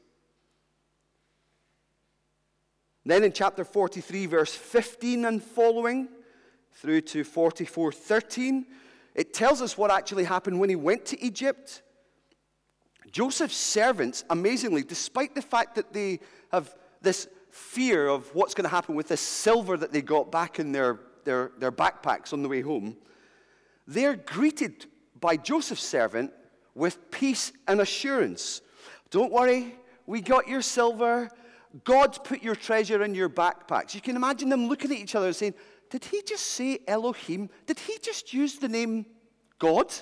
Then 3.04 3.22
in 3.22 3.30
chapter 3.30 3.64
43, 3.64 4.26
verse 4.26 4.52
15 4.52 5.24
and 5.24 5.40
following, 5.40 6.08
through 6.72 7.02
to 7.02 7.22
44 7.22 7.92
13, 7.92 8.66
it 9.14 9.32
tells 9.32 9.62
us 9.62 9.78
what 9.78 9.92
actually 9.92 10.24
happened 10.24 10.58
when 10.58 10.70
he 10.70 10.76
went 10.76 11.04
to 11.06 11.22
Egypt. 11.22 11.82
Joseph's 13.10 13.56
servants, 13.56 14.24
amazingly, 14.30 14.82
despite 14.82 15.34
the 15.34 15.42
fact 15.42 15.74
that 15.76 15.92
they 15.92 16.20
have 16.52 16.74
this 17.00 17.28
fear 17.50 18.08
of 18.08 18.34
what's 18.34 18.54
going 18.54 18.64
to 18.64 18.70
happen 18.70 18.94
with 18.94 19.08
this 19.08 19.20
silver 19.20 19.76
that 19.76 19.92
they 19.92 20.02
got 20.02 20.30
back 20.30 20.58
in 20.58 20.72
their, 20.72 21.00
their, 21.24 21.52
their 21.58 21.72
backpacks 21.72 22.32
on 22.32 22.42
the 22.42 22.48
way 22.48 22.60
home, 22.60 22.96
they're 23.86 24.16
greeted 24.16 24.86
by 25.20 25.36
Joseph's 25.36 25.82
servant 25.82 26.32
with 26.74 27.10
peace 27.10 27.52
and 27.66 27.80
assurance. 27.80 28.60
Don't 29.10 29.32
worry, 29.32 29.74
we 30.06 30.20
got 30.20 30.46
your 30.46 30.62
silver. 30.62 31.30
God's 31.84 32.18
put 32.18 32.42
your 32.42 32.54
treasure 32.54 33.02
in 33.02 33.14
your 33.14 33.28
backpacks. 33.28 33.94
You 33.94 34.00
can 34.00 34.16
imagine 34.16 34.48
them 34.48 34.68
looking 34.68 34.92
at 34.92 34.98
each 34.98 35.14
other 35.14 35.26
and 35.26 35.36
saying, 35.36 35.54
Did 35.90 36.04
he 36.04 36.22
just 36.22 36.44
say 36.44 36.80
Elohim? 36.86 37.50
Did 37.66 37.78
he 37.78 37.98
just 38.00 38.32
use 38.32 38.58
the 38.58 38.68
name 38.68 39.06
God? 39.58 39.92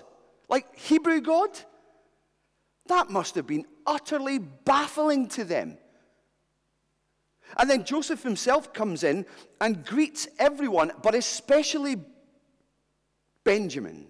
Like 0.49 0.77
Hebrew 0.79 1.21
God? 1.21 1.51
That 2.89 3.11
must 3.11 3.35
have 3.35 3.47
been 3.47 3.67
utterly 3.87 4.39
baffling 4.39 5.29
to 5.29 5.45
them. 5.45 5.79
And 7.57 7.71
then 7.71 7.85
Joseph 7.85 8.23
himself 8.23 8.73
comes 8.73 9.05
in 9.05 9.25
and 9.61 9.85
greets 9.85 10.29
everyone, 10.39 10.93
but 11.03 11.15
especially 11.15 11.97
Benjamin, 13.45 14.07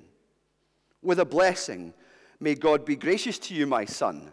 with 1.03 1.21
a 1.21 1.25
blessing. 1.25 1.93
May 2.41 2.55
God 2.55 2.85
be 2.85 2.97
gracious 2.97 3.39
to 3.41 3.55
you, 3.55 3.67
my 3.67 3.85
son. 3.85 4.33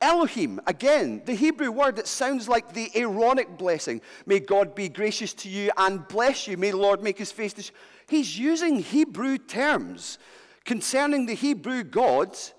Elohim, 0.00 0.60
again, 0.66 1.22
the 1.26 1.34
Hebrew 1.34 1.70
word 1.70 1.96
that 1.96 2.08
sounds 2.08 2.48
like 2.48 2.72
the 2.72 2.90
Aaronic 2.94 3.56
blessing. 3.56 4.00
May 4.26 4.40
God 4.40 4.74
be 4.74 4.88
gracious 4.88 5.32
to 5.34 5.48
you 5.48 5.70
and 5.76 6.06
bless 6.08 6.48
you. 6.48 6.56
May 6.56 6.72
the 6.72 6.76
Lord 6.76 7.02
make 7.02 7.18
his 7.18 7.30
face 7.30 7.52
to. 7.54 7.72
He's 8.08 8.36
using 8.36 8.80
Hebrew 8.80 9.38
terms 9.38 10.18
concerning 10.64 11.26
the 11.26 11.34
Hebrew 11.34 11.84
gods 11.84 12.52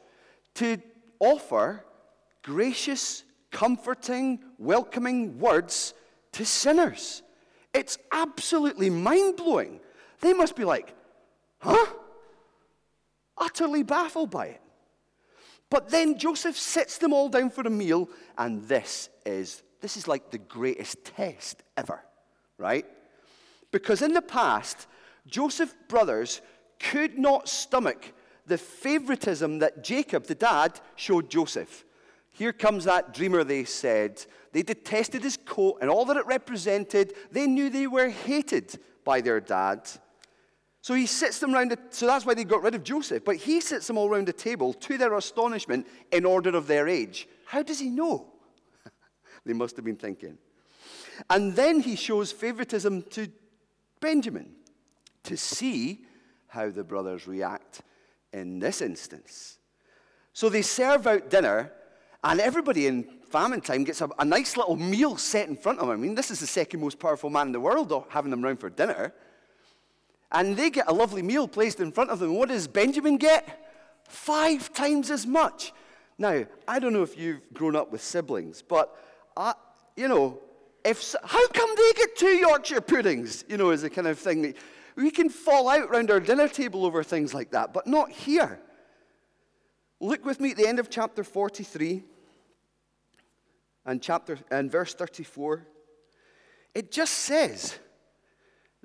to 0.55 0.77
offer 1.19 1.85
gracious, 2.43 3.23
comforting, 3.51 4.39
welcoming 4.57 5.39
words 5.39 5.93
to 6.33 6.45
sinners. 6.45 7.23
It's 7.73 7.97
absolutely 8.11 8.89
mind 8.89 9.37
blowing. 9.37 9.79
They 10.21 10.33
must 10.33 10.55
be 10.55 10.63
like, 10.65 10.93
huh? 11.59 11.85
Utterly 13.37 13.83
baffled 13.83 14.29
by 14.29 14.47
it. 14.47 14.61
But 15.69 15.89
then 15.89 16.19
Joseph 16.19 16.57
sits 16.57 16.99
them 16.99 17.13
all 17.13 17.29
down 17.29 17.49
for 17.49 17.61
a 17.61 17.69
meal, 17.69 18.09
and 18.37 18.61
this 18.67 19.09
is 19.25 19.63
this 19.81 19.97
is 19.97 20.07
like 20.07 20.31
the 20.31 20.37
greatest 20.37 21.03
test 21.03 21.61
ever, 21.75 22.01
right? 22.57 22.85
Because 23.71 24.01
in 24.01 24.13
the 24.13 24.21
past, 24.21 24.87
Joseph's 25.27 25.75
brothers 25.89 26.41
could 26.79 27.17
not 27.17 27.49
stomach 27.49 28.13
the 28.45 28.57
favoritism 28.57 29.59
that 29.59 29.83
Jacob, 29.83 30.25
the 30.25 30.35
dad, 30.35 30.79
showed 30.95 31.29
Joseph. 31.29 31.85
Here 32.31 32.53
comes 32.53 32.85
that 32.85 33.13
dreamer, 33.13 33.43
they 33.43 33.63
said. 33.63 34.25
They 34.51 34.63
detested 34.63 35.23
his 35.23 35.37
coat 35.37 35.77
and 35.81 35.89
all 35.89 36.05
that 36.05 36.17
it 36.17 36.25
represented. 36.25 37.13
They 37.31 37.47
knew 37.47 37.69
they 37.69 37.87
were 37.87 38.09
hated 38.09 38.79
by 39.03 39.21
their 39.21 39.39
dad. 39.39 39.89
So 40.81 40.95
he 40.95 41.05
sits 41.05 41.39
them 41.39 41.53
around, 41.53 41.77
so 41.91 42.07
that's 42.07 42.25
why 42.25 42.33
they 42.33 42.43
got 42.43 42.63
rid 42.63 42.75
of 42.75 42.83
Joseph. 42.83 43.23
But 43.23 43.37
he 43.37 43.61
sits 43.61 43.87
them 43.87 43.97
all 43.97 44.09
around 44.09 44.27
the 44.27 44.33
table 44.33 44.73
to 44.73 44.97
their 44.97 45.15
astonishment 45.15 45.87
in 46.11 46.25
order 46.25 46.55
of 46.57 46.67
their 46.67 46.87
age. 46.87 47.27
How 47.45 47.63
does 47.63 47.79
he 47.79 47.89
know? 47.89 48.33
they 49.45 49.53
must 49.53 49.75
have 49.77 49.85
been 49.85 49.95
thinking. 49.95 50.37
And 51.29 51.55
then 51.55 51.79
he 51.79 51.95
shows 51.95 52.31
favoritism 52.31 53.03
to 53.11 53.27
Benjamin 53.99 54.55
to 55.23 55.37
see 55.37 56.05
how 56.47 56.69
the 56.69 56.83
brothers 56.83 57.27
react 57.27 57.81
in 58.33 58.59
this 58.59 58.81
instance. 58.81 59.57
So 60.33 60.49
they 60.49 60.63
serve 60.63 61.07
out 61.07 61.29
dinner, 61.29 61.71
and 62.23 62.39
everybody 62.39 62.87
in 62.87 63.03
famine 63.29 63.61
time 63.61 63.83
gets 63.83 64.01
a, 64.01 64.09
a, 64.19 64.25
nice 64.25 64.57
little 64.57 64.75
meal 64.75 65.17
set 65.17 65.47
in 65.47 65.55
front 65.55 65.79
of 65.79 65.87
them. 65.87 65.97
I 65.97 66.01
mean, 66.01 66.15
this 66.15 66.31
is 66.31 66.39
the 66.39 66.47
second 66.47 66.81
most 66.81 66.99
powerful 66.99 67.29
man 67.29 67.47
in 67.47 67.53
the 67.53 67.59
world 67.59 67.91
having 68.09 68.31
them 68.31 68.43
round 68.43 68.59
for 68.59 68.69
dinner. 68.69 69.13
And 70.31 70.57
they 70.57 70.69
get 70.69 70.87
a 70.87 70.93
lovely 70.93 71.21
meal 71.21 71.47
placed 71.47 71.79
in 71.79 71.91
front 71.91 72.09
of 72.09 72.19
them. 72.19 72.35
What 72.35 72.49
does 72.49 72.67
Benjamin 72.67 73.17
get? 73.17 73.69
Five 74.07 74.73
times 74.73 75.11
as 75.11 75.25
much. 75.25 75.73
Now, 76.17 76.45
I 76.67 76.79
don't 76.79 76.93
know 76.93 77.03
if 77.03 77.17
you've 77.17 77.41
grown 77.53 77.75
up 77.75 77.91
with 77.91 78.01
siblings, 78.01 78.61
but, 78.61 78.95
I, 79.35 79.53
you 79.95 80.07
know, 80.07 80.39
if, 80.83 81.15
how 81.23 81.47
come 81.49 81.69
they 81.75 81.93
get 81.93 82.15
two 82.15 82.35
Yorkshire 82.35 82.81
puddings? 82.81 83.45
You 83.47 83.57
know, 83.57 83.71
is 83.71 83.81
the 83.81 83.89
kind 83.89 84.07
of 84.07 84.19
thing 84.19 84.41
that 84.43 84.57
we 84.95 85.11
can 85.11 85.29
fall 85.29 85.69
out 85.69 85.89
round 85.89 86.11
our 86.11 86.19
dinner 86.19 86.47
table 86.47 86.85
over 86.85 87.03
things 87.03 87.33
like 87.33 87.51
that, 87.51 87.73
but 87.73 87.87
not 87.87 88.11
here. 88.11 88.59
Look 89.99 90.25
with 90.25 90.39
me 90.39 90.51
at 90.51 90.57
the 90.57 90.67
end 90.67 90.79
of 90.79 90.89
chapter 90.89 91.23
43 91.23 92.03
and 93.85 94.01
chapter 94.01 94.37
and 94.51 94.71
verse 94.71 94.93
34. 94.93 95.65
It 96.75 96.91
just 96.91 97.13
says, 97.13 97.77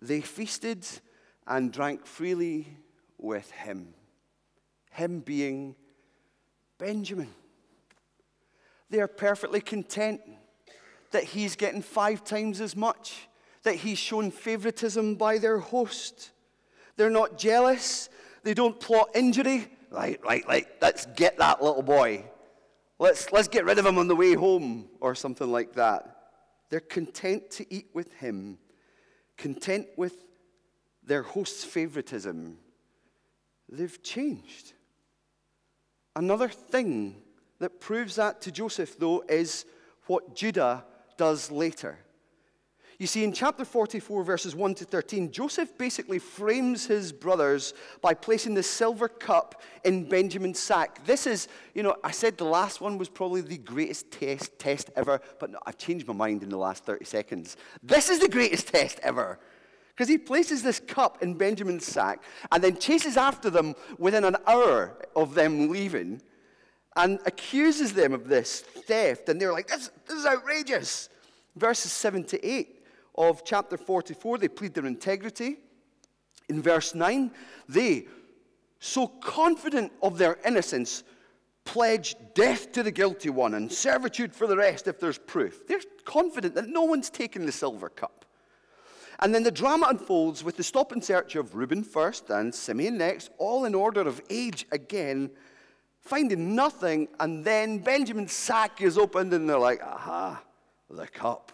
they 0.01 0.21
feasted 0.21 0.87
and 1.47 1.73
drank 1.73 2.07
freely 2.07 2.69
with 3.17 3.51
him. 3.51 3.95
Him 4.93 5.21
being 5.21 5.75
Benjamin. 6.79 7.35
They 8.91 9.01
are 9.01 9.09
perfectly 9.09 9.61
content 9.61 10.21
that 11.11 11.25
he's 11.25 11.57
getting 11.57 11.83
five 11.83 12.25
times 12.25 12.61
as 12.61 12.77
much 12.77 13.28
that 13.63 13.77
he's 13.77 13.99
shown 13.99 14.31
favoritism 14.31 15.17
by 15.17 15.39
their 15.39 15.59
host. 15.59 16.31
They're 16.97 17.11
not 17.11 17.39
jealous. 17.39 18.09
They 18.43 18.55
don't 18.55 18.79
plot 18.79 19.11
injury. 19.15 19.69
Right, 19.91 20.21
right, 20.25 20.47
right. 20.47 20.67
Let's 20.81 21.07
get 21.07 21.39
that 21.39 21.63
little 21.63 21.83
boy. 21.83 22.25
Let's, 22.99 23.33
let's 23.33 23.49
get 23.49 23.65
rid 23.65 23.79
of 23.79 23.87
him 23.87 23.99
on 23.99 24.09
the 24.09 24.17
way 24.17 24.35
home, 24.35 24.89
or 25.01 25.15
something 25.15 25.51
like 25.51 25.75
that. 25.75 26.17
They're 26.71 26.81
content 26.81 27.51
to 27.53 27.73
eat 27.73 27.87
with 27.95 28.13
him, 28.15 28.59
content 29.37 29.87
with 29.97 30.15
their 31.05 31.23
host's 31.23 31.65
favoritism. 31.65 32.59
They've 33.69 34.03
changed. 34.03 34.73
Another 36.17 36.49
thing 36.49 37.23
that 37.61 37.81
proves 37.81 38.17
that 38.17 38.41
to 38.43 38.53
Joseph, 38.53 38.99
though, 38.99 39.25
is 39.29 39.65
what 40.07 40.35
Judah 40.35 40.85
does 41.17 41.51
later. 41.51 41.99
You 42.99 43.07
see, 43.07 43.23
in 43.23 43.33
chapter 43.33 43.65
44, 43.65 44.25
verses 44.25 44.57
1 44.57 44.75
to 44.77 44.85
13, 44.85 45.31
Joseph 45.31 45.79
basically 45.79 46.19
frames 46.19 46.85
his 46.85 47.13
brothers 47.13 47.73
by 48.03 48.13
placing 48.13 48.55
the 48.55 48.63
silver 48.65 49.07
cup 49.07 49.63
in 49.85 50.09
Benjamin's 50.09 50.59
sack. 50.59 51.05
This 51.07 51.25
is, 51.25 51.47
you 51.75 51.85
know, 51.85 51.95
I 52.03 52.11
said 52.11 52.37
the 52.37 52.45
last 52.45 52.81
one 52.81 52.99
was 52.99 53.09
probably 53.09 53.41
the 53.41 53.59
greatest 53.59 54.11
test, 54.11 54.59
test 54.59 54.91
ever, 54.97 55.21
but 55.39 55.51
no, 55.51 55.61
I've 55.65 55.79
changed 55.79 56.09
my 56.09 56.15
mind 56.15 56.43
in 56.43 56.49
the 56.49 56.57
last 56.57 56.85
30 56.85 57.05
seconds. 57.05 57.57
This 57.85 58.09
is 58.09 58.19
the 58.19 58.29
greatest 58.29 58.67
test 58.67 58.99
ever. 59.05 59.39
Because 59.91 60.09
he 60.09 60.19
places 60.19 60.65
this 60.65 60.81
cup 60.81 61.23
in 61.23 61.35
Benjamin's 61.35 61.87
sack 61.87 62.25
and 62.51 62.63
then 62.65 62.79
chases 62.79 63.17
after 63.17 63.49
them 63.49 63.77
within 63.99 64.25
an 64.25 64.37
hour 64.49 64.99
of 65.15 65.35
them 65.35 65.69
leaving 65.69 66.21
and 66.97 67.21
accuses 67.27 67.93
them 67.93 68.13
of 68.13 68.27
this 68.27 68.61
theft. 68.61 69.29
And 69.29 69.41
they're 69.41 69.53
like, 69.53 69.69
this, 69.69 69.89
this 70.09 70.19
is 70.19 70.27
outrageous. 70.27 71.11
Verses 71.57 71.93
7 71.93 72.25
to 72.25 72.45
8 72.45 72.78
of 73.19 73.45
chapter 73.45 73.77
44, 73.77 74.39
they 74.39 74.49
plead 74.49 74.75
their 74.75 74.87
integrity. 74.87 75.57
In 76.49 76.63
verse 76.63 76.95
9, 76.95 77.31
they, 77.69 78.07
so 78.79 79.09
confident 79.09 79.93
of 80.03 80.17
their 80.17 80.39
innocence, 80.47 81.03
pledge 81.65 82.15
death 82.35 82.73
to 82.73 82.83
the 82.83 82.93
guilty 82.93 83.29
one 83.29 83.55
and 83.55 83.71
servitude 83.71 84.33
for 84.33 84.47
the 84.47 84.57
rest 84.57 84.87
if 84.87 84.99
there's 85.01 85.19
proof. 85.19 85.67
They're 85.67 85.81
confident 86.05 86.55
that 86.55 86.69
no 86.69 86.85
one's 86.85 87.11
taken 87.11 87.45
the 87.45 87.53
silver 87.53 87.91
cup. 87.91 88.25
And 89.19 89.35
then 89.35 89.43
the 89.43 89.51
drama 89.51 89.89
unfolds 89.91 90.45
with 90.45 90.57
the 90.57 90.63
stop 90.63 90.93
and 90.93 91.05
search 91.05 91.35
of 91.35 91.57
Reuben 91.57 91.83
first 91.83 92.31
and 92.31 92.55
Simeon 92.55 92.97
next, 92.99 93.31
all 93.37 93.65
in 93.65 93.75
order 93.75 94.03
of 94.03 94.23
age 94.31 94.65
again, 94.71 95.31
finding 96.01 96.55
nothing. 96.55 97.09
And 97.19 97.45
then 97.45 97.79
Benjamin's 97.79 98.33
sack 98.33 98.81
is 98.81 98.97
opened 98.97 99.35
and 99.35 99.51
they're 99.51 99.59
like, 99.59 99.83
aha, 99.83 100.41
the 100.89 101.09
cup. 101.09 101.53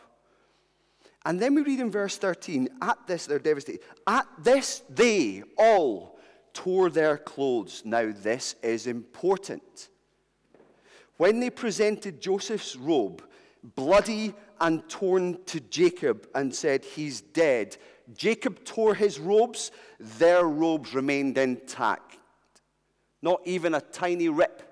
And 1.27 1.41
then 1.41 1.55
we 1.55 1.63
read 1.63 1.81
in 1.81 1.91
verse 1.91 2.19
13, 2.19 2.69
at 2.83 2.99
this 3.07 3.27
they're 3.27 3.39
devastated. 3.39 3.81
At 4.07 4.27
this 4.39 4.83
they 4.91 5.43
all 5.57 6.19
tore 6.53 6.91
their 6.91 7.17
clothes. 7.19 7.83
Now, 7.85 8.13
this 8.15 8.57
is 8.63 8.87
important. 8.87 9.89
when 11.17 11.39
they 11.39 11.51
presented 11.51 12.21
Joseph's 12.21 12.75
robe, 12.77 13.23
bloody 13.77 14.35
and 14.61 14.87
torn 14.89 15.39
to 15.47 15.61
Jacob, 15.61 16.29
and 16.35 16.55
said, 16.55 16.85
He's 16.85 17.21
dead, 17.21 17.77
Jacob 18.17 18.65
tore 18.65 18.95
his 18.95 19.19
robes, 19.19 19.71
their 19.99 20.45
robes 20.45 20.95
remained 20.95 21.39
intact. 21.39 22.19
Not 23.23 23.41
even 23.45 23.75
a 23.75 23.81
tiny 23.81 24.29
rip. 24.29 24.63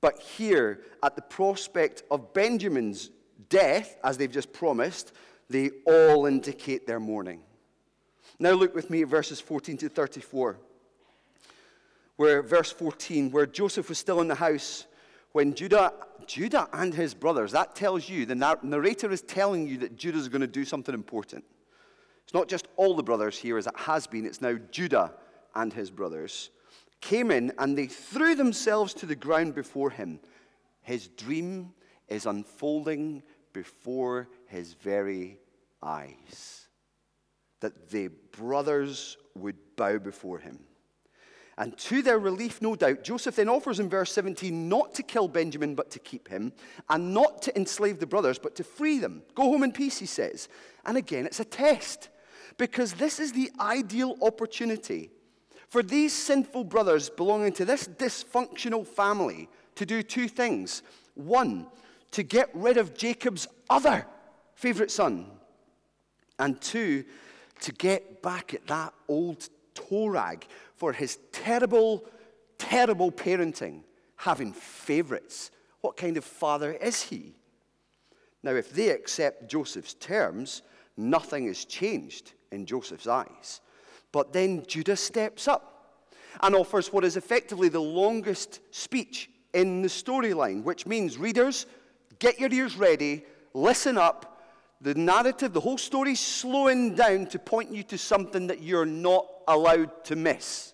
But 0.00 0.20
here, 0.20 0.80
at 1.02 1.16
the 1.16 1.22
prospect 1.22 2.04
of 2.10 2.32
Benjamin's 2.32 3.10
death, 3.48 3.96
as 4.04 4.16
they've 4.16 4.30
just 4.30 4.52
promised, 4.52 5.12
they 5.50 5.70
all 5.86 6.26
indicate 6.26 6.86
their 6.86 7.00
mourning. 7.00 7.40
Now 8.38 8.52
look 8.52 8.74
with 8.74 8.90
me 8.90 9.02
at 9.02 9.08
verses 9.08 9.40
14 9.40 9.76
to 9.78 9.88
34. 9.88 10.58
Where 12.16 12.42
verse 12.42 12.72
14, 12.72 13.30
where 13.30 13.46
Joseph 13.46 13.88
was 13.88 13.98
still 13.98 14.20
in 14.20 14.28
the 14.28 14.34
house, 14.34 14.86
when 15.32 15.54
Judah, 15.54 15.92
Judah 16.26 16.68
and 16.72 16.92
his 16.92 17.14
brothers, 17.14 17.52
that 17.52 17.76
tells 17.76 18.08
you, 18.08 18.26
the 18.26 18.34
narrator 18.62 19.10
is 19.10 19.22
telling 19.22 19.66
you 19.68 19.78
that 19.78 19.96
Judah 19.96 20.18
is 20.18 20.28
going 20.28 20.40
to 20.40 20.46
do 20.46 20.64
something 20.64 20.94
important. 20.94 21.44
It's 22.24 22.34
not 22.34 22.48
just 22.48 22.68
all 22.76 22.94
the 22.94 23.02
brothers 23.02 23.38
here 23.38 23.56
as 23.56 23.66
it 23.66 23.76
has 23.76 24.06
been, 24.06 24.26
it's 24.26 24.42
now 24.42 24.58
Judah 24.70 25.12
and 25.54 25.72
his 25.72 25.90
brothers 25.90 26.50
came 27.00 27.30
in 27.30 27.52
and 27.58 27.78
they 27.78 27.86
threw 27.86 28.34
themselves 28.34 28.92
to 28.94 29.06
the 29.06 29.16
ground 29.16 29.54
before 29.54 29.90
him. 29.90 30.20
His 30.82 31.08
dream 31.08 31.72
is 32.08 32.26
unfolding 32.26 33.22
before 33.58 34.28
his 34.46 34.74
very 34.74 35.36
eyes. 35.82 36.68
That 37.58 37.90
the 37.90 38.06
brothers 38.30 39.16
would 39.34 39.56
bow 39.74 39.98
before 39.98 40.38
him. 40.38 40.60
And 41.56 41.76
to 41.78 42.02
their 42.02 42.20
relief, 42.20 42.62
no 42.62 42.76
doubt, 42.76 43.02
Joseph 43.02 43.34
then 43.34 43.48
offers 43.48 43.80
in 43.80 43.88
verse 43.88 44.12
17 44.12 44.68
not 44.68 44.94
to 44.94 45.02
kill 45.02 45.26
Benjamin, 45.26 45.74
but 45.74 45.90
to 45.90 45.98
keep 45.98 46.28
him, 46.28 46.52
and 46.88 47.12
not 47.12 47.42
to 47.42 47.56
enslave 47.56 47.98
the 47.98 48.06
brothers, 48.06 48.38
but 48.38 48.54
to 48.54 48.62
free 48.62 49.00
them. 49.00 49.24
Go 49.34 49.42
home 49.50 49.64
in 49.64 49.72
peace, 49.72 49.98
he 49.98 50.06
says. 50.06 50.48
And 50.86 50.96
again, 50.96 51.26
it's 51.26 51.40
a 51.40 51.44
test, 51.44 52.10
because 52.58 52.92
this 52.92 53.18
is 53.18 53.32
the 53.32 53.50
ideal 53.58 54.16
opportunity 54.22 55.10
for 55.68 55.82
these 55.82 56.12
sinful 56.12 56.62
brothers 56.62 57.10
belonging 57.10 57.54
to 57.54 57.64
this 57.64 57.88
dysfunctional 57.88 58.86
family 58.86 59.48
to 59.74 59.84
do 59.84 60.04
two 60.04 60.28
things. 60.28 60.84
One, 61.14 61.66
to 62.12 62.22
get 62.22 62.50
rid 62.54 62.76
of 62.76 62.94
Jacob's 62.94 63.46
other 63.68 64.06
favorite 64.54 64.90
son, 64.90 65.26
and 66.38 66.60
two, 66.60 67.04
to 67.60 67.72
get 67.72 68.22
back 68.22 68.54
at 68.54 68.66
that 68.66 68.92
old 69.08 69.48
toe 69.74 70.06
rag 70.06 70.46
for 70.76 70.92
his 70.92 71.18
terrible, 71.32 72.04
terrible 72.58 73.10
parenting, 73.10 73.82
having 74.16 74.52
favorites. 74.52 75.50
What 75.80 75.96
kind 75.96 76.16
of 76.16 76.24
father 76.24 76.72
is 76.72 77.02
he? 77.02 77.34
Now, 78.42 78.52
if 78.52 78.72
they 78.72 78.90
accept 78.90 79.50
Joseph's 79.50 79.94
terms, 79.94 80.62
nothing 80.96 81.46
is 81.46 81.64
changed 81.64 82.32
in 82.52 82.66
Joseph's 82.66 83.06
eyes. 83.06 83.60
But 84.12 84.32
then 84.32 84.64
Judah 84.66 84.96
steps 84.96 85.48
up 85.48 86.04
and 86.42 86.54
offers 86.54 86.92
what 86.92 87.04
is 87.04 87.16
effectively 87.16 87.68
the 87.68 87.80
longest 87.80 88.60
speech 88.70 89.30
in 89.52 89.82
the 89.82 89.88
storyline, 89.88 90.62
which 90.62 90.86
means, 90.86 91.18
readers, 91.18 91.66
get 92.18 92.38
your 92.38 92.52
ears 92.52 92.76
ready, 92.76 93.24
listen 93.54 93.98
up. 93.98 94.42
The 94.80 94.94
narrative, 94.94 95.52
the 95.52 95.60
whole 95.60 95.78
story 95.78 96.12
is 96.12 96.20
slowing 96.20 96.94
down 96.94 97.26
to 97.26 97.38
point 97.38 97.72
you 97.72 97.82
to 97.84 97.98
something 97.98 98.46
that 98.46 98.62
you're 98.62 98.86
not 98.86 99.26
allowed 99.48 100.04
to 100.04 100.16
miss. 100.16 100.72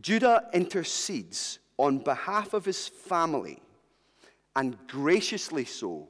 Judah 0.00 0.48
intercedes 0.52 1.58
on 1.78 1.98
behalf 1.98 2.52
of 2.52 2.64
his 2.64 2.88
family, 2.88 3.62
and 4.54 4.76
graciously 4.86 5.64
so, 5.64 6.08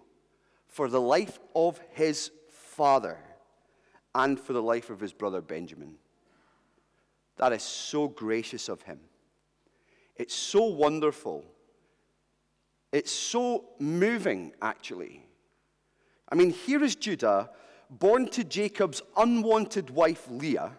for 0.67 0.89
the 0.89 1.01
life 1.01 1.39
of 1.55 1.81
his 1.93 2.31
father 2.51 3.19
and 4.15 4.39
for 4.39 4.53
the 4.53 4.63
life 4.63 4.91
of 4.91 5.01
his 5.01 5.13
brother 5.13 5.41
Benjamin. 5.41 5.95
That 7.37 7.53
is 7.53 7.63
so 7.63 8.09
gracious 8.09 8.69
of 8.69 8.83
him. 8.83 9.01
It's 10.17 10.35
so 10.35 10.65
wonderful. 10.65 11.45
It's 12.97 13.13
so 13.13 13.67
moving, 13.79 14.55
actually. 14.63 15.23
I 16.31 16.35
mean, 16.35 16.49
here 16.49 16.83
is 16.83 16.97
Judah, 16.97 17.51
born 17.91 18.27
to 18.31 18.43
Jacob's 18.43 19.03
unwanted 19.19 19.91
wife 19.91 20.27
Leah, 20.31 20.73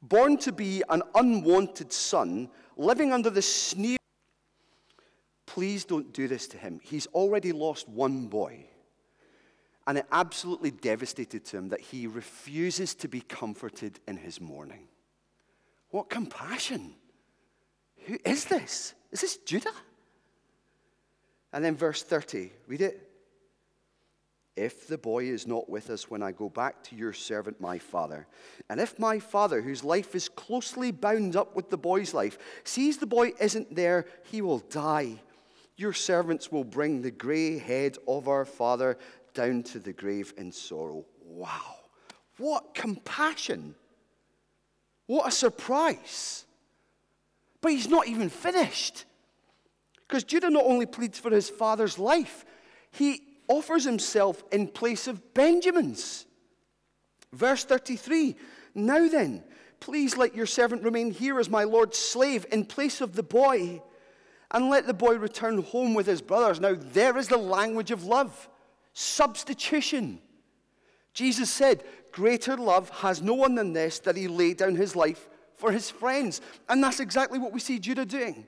born 0.00 0.38
to 0.38 0.50
be 0.50 0.82
an 0.88 1.02
unwanted 1.14 1.92
son, 1.92 2.48
living 2.78 3.12
under 3.12 3.28
the 3.28 3.42
sneer. 3.42 3.98
Please 5.44 5.84
don't 5.84 6.10
do 6.14 6.26
this 6.26 6.48
to 6.48 6.56
him. 6.56 6.80
He's 6.82 7.06
already 7.08 7.52
lost 7.52 7.86
one 7.86 8.28
boy. 8.28 8.64
And 9.86 9.98
it 9.98 10.06
absolutely 10.12 10.70
devastated 10.70 11.44
to 11.44 11.58
him 11.58 11.68
that 11.68 11.82
he 11.82 12.06
refuses 12.06 12.94
to 12.94 13.08
be 13.08 13.20
comforted 13.20 14.00
in 14.08 14.16
his 14.16 14.40
mourning. 14.40 14.88
What 15.90 16.08
compassion! 16.08 16.94
Who 18.06 18.16
is 18.24 18.46
this? 18.46 18.94
Is 19.12 19.20
this 19.20 19.36
Judah? 19.36 19.74
And 21.56 21.64
then 21.64 21.74
verse 21.74 22.02
30, 22.02 22.52
read 22.66 22.82
it. 22.82 23.08
If 24.56 24.88
the 24.88 24.98
boy 24.98 25.24
is 25.24 25.46
not 25.46 25.70
with 25.70 25.88
us 25.88 26.10
when 26.10 26.22
I 26.22 26.30
go 26.30 26.50
back 26.50 26.82
to 26.84 26.94
your 26.94 27.14
servant, 27.14 27.62
my 27.62 27.78
father, 27.78 28.26
and 28.68 28.78
if 28.78 28.98
my 28.98 29.18
father, 29.18 29.62
whose 29.62 29.82
life 29.82 30.14
is 30.14 30.28
closely 30.28 30.90
bound 30.90 31.34
up 31.34 31.56
with 31.56 31.70
the 31.70 31.78
boy's 31.78 32.12
life, 32.12 32.36
sees 32.64 32.98
the 32.98 33.06
boy 33.06 33.32
isn't 33.40 33.74
there, 33.74 34.04
he 34.24 34.42
will 34.42 34.58
die. 34.58 35.14
Your 35.78 35.94
servants 35.94 36.52
will 36.52 36.62
bring 36.62 37.00
the 37.00 37.10
gray 37.10 37.56
head 37.56 37.96
of 38.06 38.28
our 38.28 38.44
father 38.44 38.98
down 39.32 39.62
to 39.62 39.78
the 39.78 39.94
grave 39.94 40.34
in 40.36 40.52
sorrow. 40.52 41.06
Wow. 41.24 41.76
What 42.36 42.74
compassion. 42.74 43.74
What 45.06 45.28
a 45.28 45.30
surprise. 45.30 46.44
But 47.62 47.72
he's 47.72 47.88
not 47.88 48.08
even 48.08 48.28
finished. 48.28 49.05
Because 50.06 50.24
Judah 50.24 50.50
not 50.50 50.64
only 50.64 50.86
pleads 50.86 51.18
for 51.18 51.30
his 51.30 51.50
father's 51.50 51.98
life, 51.98 52.44
he 52.90 53.22
offers 53.48 53.84
himself 53.84 54.42
in 54.52 54.68
place 54.68 55.06
of 55.08 55.34
Benjamin's. 55.34 56.26
Verse 57.32 57.64
33 57.64 58.36
Now 58.74 59.08
then, 59.08 59.42
please 59.80 60.16
let 60.16 60.34
your 60.34 60.46
servant 60.46 60.82
remain 60.82 61.10
here 61.10 61.38
as 61.38 61.50
my 61.50 61.64
Lord's 61.64 61.98
slave 61.98 62.46
in 62.52 62.64
place 62.64 63.00
of 63.00 63.14
the 63.14 63.22
boy, 63.22 63.82
and 64.50 64.70
let 64.70 64.86
the 64.86 64.94
boy 64.94 65.16
return 65.16 65.62
home 65.62 65.94
with 65.94 66.06
his 66.06 66.22
brothers. 66.22 66.60
Now, 66.60 66.76
there 66.78 67.16
is 67.16 67.28
the 67.28 67.36
language 67.36 67.90
of 67.90 68.04
love 68.04 68.48
substitution. 68.92 70.20
Jesus 71.12 71.50
said, 71.50 71.82
Greater 72.12 72.56
love 72.56 72.88
has 72.90 73.20
no 73.20 73.34
one 73.34 73.56
than 73.56 73.72
this, 73.72 73.98
that 74.00 74.16
he 74.16 74.28
laid 74.28 74.58
down 74.58 74.76
his 74.76 74.94
life 74.94 75.28
for 75.56 75.72
his 75.72 75.90
friends. 75.90 76.40
And 76.68 76.82
that's 76.82 77.00
exactly 77.00 77.38
what 77.38 77.52
we 77.52 77.60
see 77.60 77.78
Judah 77.78 78.06
doing. 78.06 78.46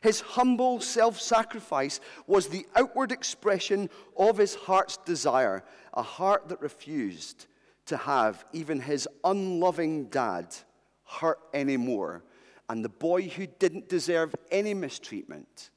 His 0.00 0.20
humble 0.20 0.80
self 0.80 1.20
sacrifice 1.20 2.00
was 2.26 2.48
the 2.48 2.66
outward 2.74 3.12
expression 3.12 3.90
of 4.16 4.38
his 4.38 4.54
heart's 4.54 4.96
desire, 4.98 5.64
a 5.94 6.02
heart 6.02 6.48
that 6.48 6.60
refused 6.60 7.46
to 7.86 7.96
have 7.96 8.44
even 8.52 8.80
his 8.80 9.08
unloving 9.24 10.06
dad 10.06 10.54
hurt 11.04 11.38
anymore, 11.54 12.24
and 12.68 12.84
the 12.84 12.88
boy 12.88 13.22
who 13.28 13.46
didn't 13.46 13.88
deserve 13.88 14.34
any 14.50 14.74
mistreatment 14.74 15.70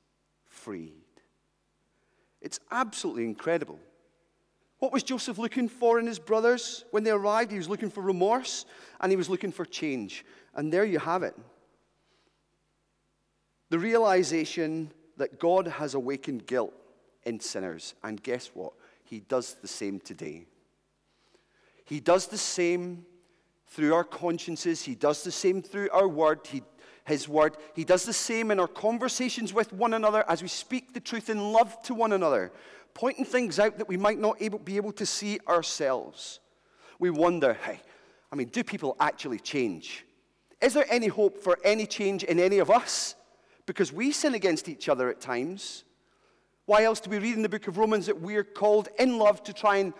freed. 0.47 0.93
It's 2.41 2.59
absolutely 2.71 3.25
incredible. 3.25 3.79
What 4.79 4.93
was 4.93 5.03
Joseph 5.03 5.37
looking 5.37 5.67
for 5.67 5.99
in 5.99 6.07
his 6.07 6.19
brothers 6.19 6.85
when 6.91 7.03
they 7.03 7.11
arrived? 7.11 7.51
He 7.51 7.57
was 7.57 7.67
looking 7.67 7.89
for 7.89 8.01
remorse 8.01 8.65
and 9.01 9.11
he 9.11 9.17
was 9.17 9.29
looking 9.29 9.51
for 9.51 9.65
change. 9.65 10.25
And 10.55 10.71
there 10.71 10.85
you 10.85 10.99
have 10.99 11.21
it. 11.21 11.35
The 13.69 13.79
realization 13.79 14.91
that 15.17 15.39
God 15.39 15.67
has 15.67 15.93
awakened 15.93 16.47
guilt 16.47 16.73
in 17.23 17.39
sinners. 17.39 17.93
And 18.03 18.21
guess 18.21 18.51
what? 18.53 18.73
He 19.03 19.19
does 19.19 19.55
the 19.55 19.67
same 19.67 19.99
today. 19.99 20.45
He 21.85 21.99
does 21.99 22.27
the 22.27 22.37
same 22.37 23.05
through 23.67 23.93
our 23.93 24.03
consciences, 24.03 24.81
He 24.81 24.95
does 24.95 25.23
the 25.23 25.31
same 25.31 25.61
through 25.61 25.89
our 25.91 26.07
word. 26.07 26.39
He 26.47 26.63
his 27.09 27.27
word. 27.27 27.57
He 27.75 27.83
does 27.83 28.05
the 28.05 28.13
same 28.13 28.51
in 28.51 28.59
our 28.59 28.67
conversations 28.67 29.51
with 29.51 29.73
one 29.73 29.93
another 29.95 30.23
as 30.29 30.41
we 30.41 30.47
speak 30.47 30.93
the 30.93 30.99
truth 30.99 31.29
in 31.29 31.51
love 31.51 31.81
to 31.83 31.95
one 31.95 32.13
another, 32.13 32.51
pointing 32.93 33.25
things 33.25 33.59
out 33.59 33.79
that 33.79 33.89
we 33.89 33.97
might 33.97 34.19
not 34.19 34.37
able, 34.39 34.59
be 34.59 34.77
able 34.77 34.91
to 34.93 35.05
see 35.05 35.39
ourselves. 35.47 36.39
We 36.99 37.09
wonder, 37.09 37.55
hey, 37.65 37.81
I 38.31 38.35
mean, 38.35 38.49
do 38.49 38.63
people 38.63 38.95
actually 38.99 39.39
change? 39.39 40.05
Is 40.61 40.73
there 40.73 40.85
any 40.89 41.07
hope 41.07 41.39
for 41.39 41.57
any 41.63 41.87
change 41.87 42.23
in 42.23 42.39
any 42.39 42.59
of 42.59 42.69
us? 42.69 43.15
Because 43.69 43.93
we 43.93 44.11
sin 44.11 44.33
against 44.33 44.67
each 44.67 44.89
other 44.89 45.09
at 45.09 45.21
times. 45.21 45.83
Why 46.65 46.85
else 46.85 46.99
do 46.99 47.11
we 47.11 47.19
read 47.19 47.35
in 47.35 47.43
the 47.43 47.49
book 47.49 47.67
of 47.67 47.77
Romans 47.77 48.07
that 48.07 48.19
we're 48.19 48.43
called 48.43 48.89
in 48.97 49.19
love 49.19 49.43
to 49.43 49.53
try 49.53 49.75
and 49.75 49.93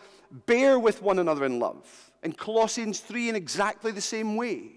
bear 0.47 0.79
with 0.79 1.03
one 1.03 1.19
another 1.19 1.45
in 1.45 1.59
love? 1.59 2.11
In 2.23 2.33
Colossians 2.33 2.99
3, 2.99 3.29
in 3.29 3.35
exactly 3.35 3.91
the 3.91 4.01
same 4.01 4.35
way. 4.35 4.71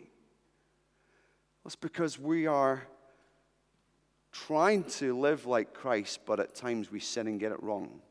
It's 1.64 1.74
because 1.74 2.18
we 2.18 2.46
are 2.46 2.87
trying 4.31 4.85
to 4.85 5.18
live 5.18 5.46
like 5.46 5.72
Christ, 5.72 6.20
but 6.26 6.38
at 6.38 6.55
times 6.55 6.92
we 6.92 7.00
sin 7.00 7.26
and 7.28 7.40
get 7.40 7.50
it 7.50 7.62
wrong? 7.62 8.02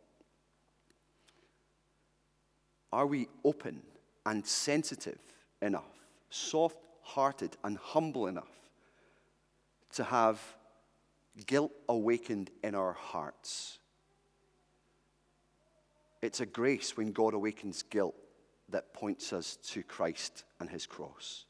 Are 2.91 3.05
we 3.05 3.27
open 3.45 3.83
and 4.25 4.43
sensitive 4.47 5.19
enough, 5.61 5.93
soft 6.31 6.79
hearted 7.03 7.55
and 7.63 7.77
humble 7.77 8.25
enough 8.25 8.49
to 9.91 10.03
have 10.05 10.41
guilt 11.45 11.71
awakened 11.89 12.51
in 12.63 12.75
our 12.75 12.93
hearts? 12.93 13.79
It's 16.21 16.39
a 16.39 16.45
grace 16.45 16.95
when 16.95 17.11
God 17.11 17.33
awakens 17.33 17.83
guilt 17.83 18.15
that 18.69 18.93
points 18.93 19.33
us 19.33 19.57
to 19.69 19.83
Christ 19.83 20.43
and 20.59 20.69
his 20.69 20.85
cross. 20.85 21.45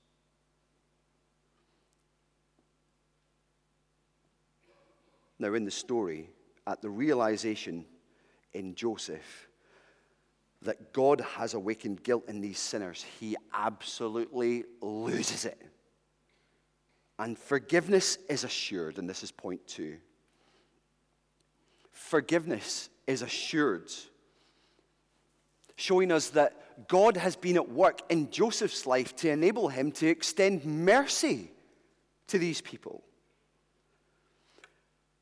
Now, 5.38 5.54
in 5.56 5.66
the 5.66 5.72
story, 5.72 6.30
at 6.68 6.82
the 6.82 6.90
realization 6.90 7.86
in 8.54 8.76
Joseph 8.76 9.48
that 10.62 10.94
God 10.94 11.22
has 11.22 11.56
awakened 11.56 12.04
guilt 12.04 12.26
in 12.28 12.42
these 12.42 12.60
sinners, 12.60 13.04
he 13.20 13.36
absolutely 13.52 14.66
loses 14.82 15.46
it. 15.46 15.60
And 17.22 17.38
forgiveness 17.38 18.18
is 18.28 18.44
assured, 18.44 18.98
and 18.98 19.08
this 19.08 19.22
is 19.22 19.30
point 19.30 19.68
two. 19.68 19.98
Forgiveness 21.92 22.90
is 23.06 23.22
assured, 23.22 23.92
showing 25.76 26.12
us 26.12 26.30
that 26.30 26.88
God 26.88 27.18
has 27.18 27.36
been 27.36 27.58
at 27.58 27.70
work 27.70 28.02
in 28.10 28.32
Joseph's 28.32 28.88
life 28.88 29.16
to 29.18 29.30
enable 29.30 29.70
him 29.70 29.92
to 29.94 30.08
extend 30.08 30.66
mercy 30.66 31.52
to 32.26 32.40
these 32.40 32.60
people. 32.60 33.04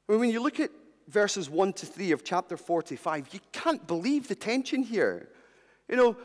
When 0.05 0.29
you 0.29 0.41
look 0.41 0.62
at 0.62 0.71
verses 1.09 1.49
1 1.49 1.73
to 1.73 1.85
3 1.85 2.12
of 2.13 2.23
chapter 2.23 2.55
45, 2.55 3.33
you 3.33 3.41
can't 3.51 3.85
believe 3.85 4.29
the 4.29 4.35
tension 4.35 4.83
here. 4.83 5.27
You 5.89 5.97
know, 5.97 6.17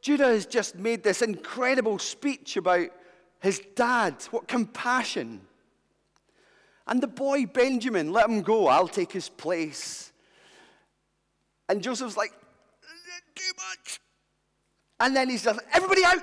Judah 0.00 0.28
has 0.28 0.46
just 0.46 0.76
made 0.76 1.02
this 1.02 1.20
incredible 1.20 1.98
speech 1.98 2.56
about 2.56 2.88
his 3.40 3.60
dad. 3.74 4.22
What 4.30 4.48
compassion. 4.48 5.40
And 6.86 7.02
the 7.02 7.08
boy 7.08 7.46
Benjamin, 7.46 8.12
let 8.12 8.28
him 8.28 8.42
go, 8.42 8.66
I'll 8.66 8.88
take 8.88 9.12
his 9.12 9.28
place. 9.28 10.12
And 11.68 11.82
Joseph's 11.82 12.16
like, 12.16 12.32
too 13.34 13.52
much. 13.56 14.00
And 15.00 15.14
then 15.14 15.28
he 15.28 15.36
says, 15.36 15.58
everybody 15.72 16.04
out. 16.04 16.22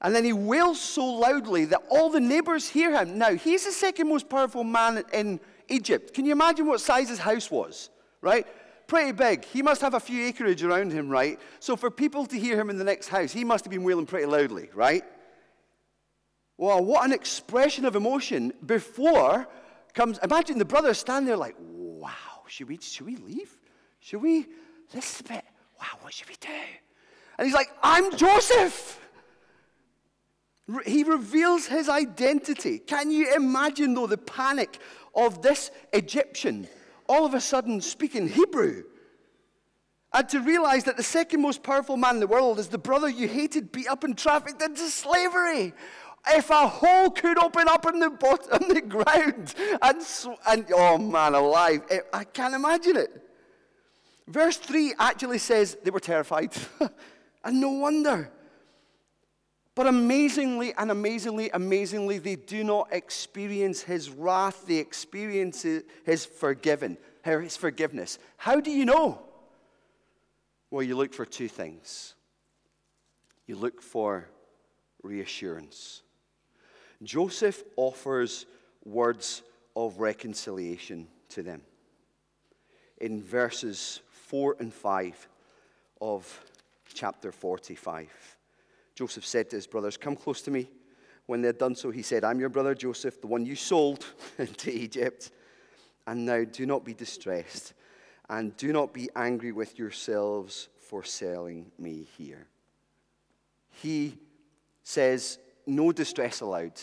And 0.00 0.14
then 0.14 0.24
he 0.24 0.32
wails 0.34 0.80
so 0.80 1.04
loudly 1.04 1.64
that 1.66 1.82
all 1.90 2.10
the 2.10 2.20
neighbors 2.20 2.68
hear 2.68 2.96
him. 2.96 3.16
Now, 3.16 3.34
he's 3.34 3.64
the 3.64 3.72
second 3.72 4.08
most 4.08 4.28
powerful 4.28 4.62
man 4.62 5.02
in 5.12 5.40
Egypt. 5.68 6.12
Can 6.12 6.26
you 6.26 6.32
imagine 6.32 6.66
what 6.66 6.80
size 6.80 7.08
his 7.08 7.18
house 7.18 7.50
was, 7.50 7.88
right? 8.20 8.46
Pretty 8.86 9.12
big. 9.12 9.44
He 9.44 9.62
must 9.62 9.80
have 9.80 9.94
a 9.94 10.00
few 10.00 10.26
acreage 10.26 10.62
around 10.62 10.92
him, 10.92 11.08
right? 11.08 11.40
So 11.58 11.74
for 11.74 11.90
people 11.90 12.26
to 12.26 12.38
hear 12.38 12.58
him 12.60 12.68
in 12.70 12.76
the 12.76 12.84
next 12.84 13.08
house, 13.08 13.32
he 13.32 13.44
must 13.44 13.64
have 13.64 13.70
been 13.70 13.84
wailing 13.84 14.06
pretty 14.06 14.26
loudly, 14.26 14.68
right? 14.74 15.02
Wow, 16.58 16.82
what 16.82 17.04
an 17.04 17.12
expression 17.12 17.84
of 17.84 17.96
emotion 17.96 18.52
before 18.64 19.48
comes. 19.94 20.18
Imagine 20.22 20.58
the 20.58 20.64
brothers 20.64 20.98
stand 20.98 21.26
there 21.26 21.36
like, 21.36 21.56
wow, 21.58 22.10
should 22.46 22.68
we, 22.68 22.78
should 22.78 23.06
we 23.06 23.16
leave? 23.16 23.56
Should 24.00 24.22
we? 24.22 24.46
This 24.92 25.14
is 25.14 25.20
a 25.20 25.24
bit, 25.24 25.44
wow, 25.80 25.98
what 26.02 26.12
should 26.12 26.28
we 26.28 26.36
do? 26.40 26.48
And 27.38 27.46
he's 27.46 27.54
like, 27.54 27.70
I'm 27.82 28.14
Joseph. 28.16 29.00
He 30.86 31.04
reveals 31.04 31.66
his 31.66 31.88
identity. 31.88 32.78
Can 32.78 33.10
you 33.10 33.34
imagine, 33.34 33.94
though, 33.94 34.06
the 34.06 34.16
panic 34.16 34.78
of 35.14 35.42
this 35.42 35.70
Egyptian 35.92 36.68
all 37.08 37.24
of 37.24 37.34
a 37.34 37.40
sudden 37.40 37.80
speaking 37.80 38.28
Hebrew? 38.28 38.84
And 40.12 40.28
to 40.28 40.40
realize 40.40 40.84
that 40.84 40.96
the 40.96 41.02
second 41.02 41.42
most 41.42 41.62
powerful 41.64 41.96
man 41.96 42.14
in 42.14 42.20
the 42.20 42.28
world 42.28 42.60
is 42.60 42.68
the 42.68 42.78
brother 42.78 43.08
you 43.08 43.26
hated, 43.26 43.72
beat 43.72 43.88
up, 43.88 44.04
and 44.04 44.16
trafficked 44.16 44.62
into 44.62 44.88
slavery. 44.88 45.74
If 46.28 46.50
a 46.50 46.68
hole 46.68 47.10
could 47.10 47.36
open 47.36 47.68
up 47.68 47.84
in 47.86 47.98
the 47.98 48.10
bottom, 48.10 48.68
the 48.74 48.80
ground, 48.80 49.54
and, 49.82 50.06
and 50.46 50.66
oh 50.72 50.98
man, 50.98 51.34
alive, 51.34 51.82
it, 51.90 52.06
I 52.12 52.24
can't 52.24 52.54
imagine 52.54 52.96
it. 52.96 53.20
Verse 54.28 54.56
3 54.56 54.94
actually 54.98 55.38
says 55.38 55.76
they 55.82 55.90
were 55.90 56.00
terrified. 56.00 56.52
and 57.44 57.60
no 57.60 57.70
wonder. 57.70 58.30
But 59.74 59.88
amazingly 59.88 60.72
and 60.78 60.90
amazingly, 60.90 61.50
amazingly, 61.50 62.18
they 62.18 62.36
do 62.36 62.62
not 62.62 62.88
experience 62.92 63.82
his 63.82 64.08
wrath. 64.08 64.66
They 64.66 64.76
experience 64.76 65.62
his 66.04 66.24
forgiven, 66.24 66.96
his 67.24 67.56
forgiveness. 67.56 68.18
How 68.36 68.60
do 68.60 68.70
you 68.70 68.84
know? 68.84 69.20
Well, 70.70 70.82
you 70.82 70.96
look 70.96 71.12
for 71.12 71.26
two 71.26 71.48
things. 71.48 72.14
You 73.46 73.56
look 73.56 73.82
for 73.82 74.28
reassurance. 75.02 76.02
Joseph 77.02 77.62
offers 77.76 78.46
words 78.84 79.42
of 79.76 79.98
reconciliation 79.98 81.08
to 81.30 81.42
them 81.42 81.62
in 82.98 83.22
verses 83.22 84.00
4 84.10 84.56
and 84.60 84.72
5 84.72 85.28
of 86.00 86.44
chapter 86.94 87.32
45. 87.32 88.08
Joseph 88.94 89.26
said 89.26 89.50
to 89.50 89.56
his 89.56 89.66
brothers, 89.66 89.96
Come 89.96 90.16
close 90.16 90.42
to 90.42 90.50
me. 90.50 90.70
When 91.26 91.40
they 91.40 91.48
had 91.48 91.58
done 91.58 91.74
so, 91.74 91.90
he 91.90 92.02
said, 92.02 92.22
I'm 92.22 92.38
your 92.38 92.50
brother 92.50 92.74
Joseph, 92.74 93.20
the 93.20 93.26
one 93.26 93.46
you 93.46 93.56
sold 93.56 94.04
into 94.38 94.70
Egypt. 94.70 95.30
And 96.06 96.26
now 96.26 96.44
do 96.44 96.66
not 96.66 96.84
be 96.84 96.92
distressed, 96.92 97.72
and 98.28 98.54
do 98.58 98.72
not 98.72 98.92
be 98.92 99.08
angry 99.16 99.52
with 99.52 99.78
yourselves 99.78 100.68
for 100.78 101.02
selling 101.02 101.72
me 101.78 102.06
here. 102.18 102.46
He 103.70 104.18
says, 104.82 105.38
No 105.66 105.92
distress 105.92 106.42
allowed. 106.42 106.78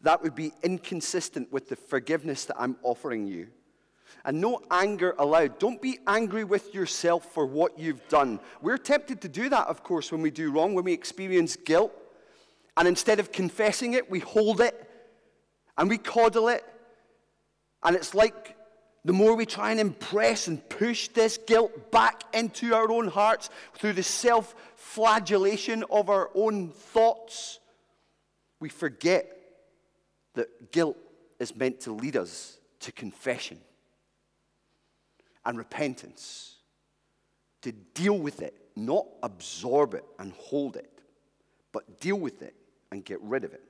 That 0.00 0.22
would 0.22 0.34
be 0.34 0.52
inconsistent 0.62 1.52
with 1.52 1.68
the 1.68 1.76
forgiveness 1.76 2.46
that 2.46 2.56
I'm 2.58 2.76
offering 2.82 3.26
you 3.26 3.46
and 4.24 4.40
no 4.40 4.60
anger 4.70 5.14
allowed. 5.18 5.58
Don't 5.58 5.80
be 5.80 5.98
angry 6.06 6.44
with 6.44 6.74
yourself 6.74 7.32
for 7.32 7.46
what 7.46 7.78
you've 7.78 8.06
done. 8.08 8.40
We're 8.62 8.78
tempted 8.78 9.20
to 9.22 9.28
do 9.28 9.48
that, 9.48 9.66
of 9.68 9.82
course, 9.82 10.10
when 10.10 10.22
we 10.22 10.30
do 10.30 10.50
wrong, 10.50 10.74
when 10.74 10.84
we 10.84 10.92
experience 10.92 11.56
guilt. 11.56 11.92
And 12.76 12.88
instead 12.88 13.20
of 13.20 13.32
confessing 13.32 13.92
it, 13.92 14.10
we 14.10 14.18
hold 14.20 14.60
it 14.60 14.88
and 15.76 15.88
we 15.88 15.98
coddle 15.98 16.48
it. 16.48 16.64
And 17.82 17.94
it's 17.94 18.14
like 18.14 18.56
the 19.04 19.12
more 19.12 19.34
we 19.34 19.44
try 19.44 19.70
and 19.70 19.78
impress 19.78 20.48
and 20.48 20.66
push 20.68 21.08
this 21.08 21.36
guilt 21.36 21.90
back 21.90 22.22
into 22.32 22.74
our 22.74 22.90
own 22.90 23.08
hearts 23.08 23.50
through 23.74 23.92
the 23.92 24.02
self 24.02 24.54
flagellation 24.76 25.84
of 25.90 26.08
our 26.08 26.30
own 26.34 26.70
thoughts, 26.70 27.60
we 28.60 28.70
forget 28.70 29.30
that 30.34 30.72
guilt 30.72 30.96
is 31.38 31.54
meant 31.54 31.80
to 31.80 31.92
lead 31.92 32.16
us 32.16 32.58
to 32.80 32.92
confession 32.92 33.58
and 35.46 35.58
repentance, 35.58 36.56
to 37.62 37.72
deal 37.72 38.18
with 38.18 38.42
it, 38.42 38.54
not 38.76 39.06
absorb 39.22 39.94
it 39.94 40.04
and 40.18 40.32
hold 40.32 40.76
it, 40.76 40.90
but 41.72 42.00
deal 42.00 42.16
with 42.16 42.42
it 42.42 42.54
and 42.90 43.04
get 43.04 43.20
rid 43.22 43.44
of 43.44 43.52
it. 43.52 43.62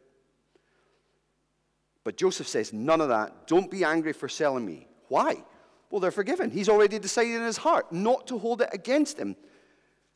But 2.05 2.17
Joseph 2.17 2.47
says, 2.47 2.73
None 2.73 3.01
of 3.01 3.09
that. 3.09 3.47
Don't 3.47 3.71
be 3.71 3.83
angry 3.83 4.13
for 4.13 4.29
selling 4.29 4.65
me. 4.65 4.87
Why? 5.09 5.43
Well, 5.91 6.01
they're 6.01 6.11
forgiven. 6.11 6.51
He's 6.51 6.69
already 6.69 6.99
decided 6.99 7.37
in 7.37 7.43
his 7.43 7.57
heart 7.57 7.93
not 7.93 8.27
to 8.29 8.39
hold 8.39 8.61
it 8.63 8.69
against 8.73 9.19
him. 9.19 9.37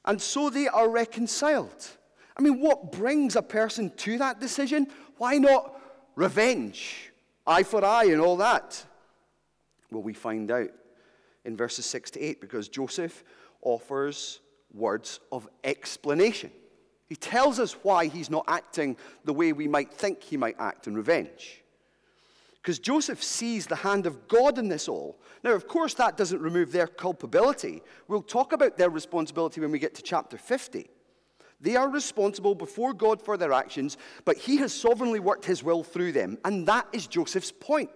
And 0.05 0.21
so 0.21 0.51
they 0.51 0.69
are 0.69 0.89
reconciled. 0.89 1.87
I 2.37 2.43
mean, 2.43 2.61
what 2.61 2.93
brings 2.93 3.37
a 3.37 3.43
person 3.43 3.91
to 3.99 4.19
that 4.19 4.41
decision? 4.41 4.89
Why 5.17 5.39
not 5.39 5.81
revenge? 6.15 7.11
Eye 7.47 7.63
for 7.63 7.85
eye 7.85 8.07
and 8.07 8.21
all 8.21 8.37
that? 8.39 8.85
Well, 9.91 10.03
we 10.03 10.13
find 10.13 10.51
out 10.51 10.69
in 11.45 11.57
verses 11.57 11.87
6 11.87 12.13
to 12.13 12.21
8 12.21 12.41
because 12.41 12.69
Joseph 12.69 13.25
offers 13.63 14.41
words 14.73 15.21
of 15.33 15.49
explanation. 15.65 16.51
He 17.07 17.17
tells 17.17 17.59
us 17.59 17.73
why 17.83 18.07
he's 18.07 18.31
not 18.31 18.45
acting 18.49 18.97
the 19.25 19.33
way 19.33 19.53
we 19.53 19.67
might 19.67 19.93
think 19.93 20.23
he 20.23 20.37
might 20.37 20.57
act 20.59 20.87
in 20.87 20.95
revenge. 20.95 21.63
Because 22.61 22.79
Joseph 22.79 23.23
sees 23.23 23.67
the 23.67 23.77
hand 23.77 24.05
of 24.05 24.29
God 24.29 24.59
in 24.59 24.69
this 24.69 24.89
all. 24.89 25.19
Now, 25.43 25.53
of 25.53 25.67
course, 25.67 25.95
that 25.95 26.17
doesn't 26.17 26.43
remove 26.43 26.71
their 26.71 26.87
culpability. 26.87 27.83
We'll 28.09 28.21
talk 28.21 28.53
about 28.53 28.77
their 28.77 28.91
responsibility 28.91 29.61
when 29.61 29.71
we 29.71 29.79
get 29.79 29.95
to 29.95 30.03
chapter 30.03 30.37
50. 30.37 30.91
They 31.61 31.77
are 31.77 31.89
responsible 31.89 32.55
before 32.55 32.93
God 32.93 33.23
for 33.23 33.37
their 33.37 33.53
actions, 33.53 33.97
but 34.25 34.37
he 34.37 34.59
has 34.59 34.73
sovereignly 34.73 35.19
worked 35.19 35.45
his 35.45 35.63
will 35.63 35.83
through 35.83 36.13
them. 36.13 36.39
And 36.45 36.67
that 36.69 36.87
is 36.93 37.07
Joseph's 37.07 37.53
point. 37.53 37.91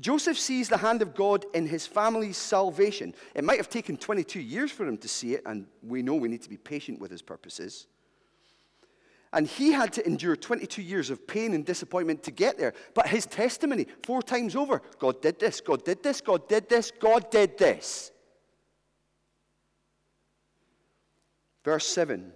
Joseph 0.00 0.38
sees 0.38 0.68
the 0.68 0.76
hand 0.76 1.02
of 1.02 1.14
God 1.14 1.44
in 1.54 1.66
his 1.66 1.86
family's 1.86 2.36
salvation. 2.36 3.14
It 3.34 3.44
might 3.44 3.58
have 3.58 3.68
taken 3.68 3.96
22 3.96 4.40
years 4.40 4.72
for 4.72 4.86
him 4.86 4.96
to 4.98 5.08
see 5.08 5.34
it, 5.34 5.42
and 5.46 5.66
we 5.82 6.02
know 6.02 6.14
we 6.14 6.28
need 6.28 6.42
to 6.42 6.48
be 6.48 6.56
patient 6.56 7.00
with 7.00 7.10
his 7.10 7.22
purposes. 7.22 7.86
And 9.32 9.46
he 9.46 9.72
had 9.72 9.92
to 9.94 10.06
endure 10.06 10.36
22 10.36 10.80
years 10.80 11.10
of 11.10 11.26
pain 11.26 11.54
and 11.54 11.64
disappointment 11.64 12.22
to 12.24 12.30
get 12.30 12.56
there. 12.56 12.72
But 12.94 13.08
his 13.08 13.26
testimony, 13.26 13.86
four 14.04 14.22
times 14.22 14.54
over 14.54 14.80
God 14.98 15.20
did 15.20 15.40
this, 15.40 15.60
God 15.60 15.84
did 15.84 16.02
this, 16.02 16.20
God 16.20 16.48
did 16.48 16.68
this, 16.68 16.92
God 16.92 17.30
did 17.30 17.58
this. 17.58 18.12
Verse 21.64 21.86
7 21.86 22.32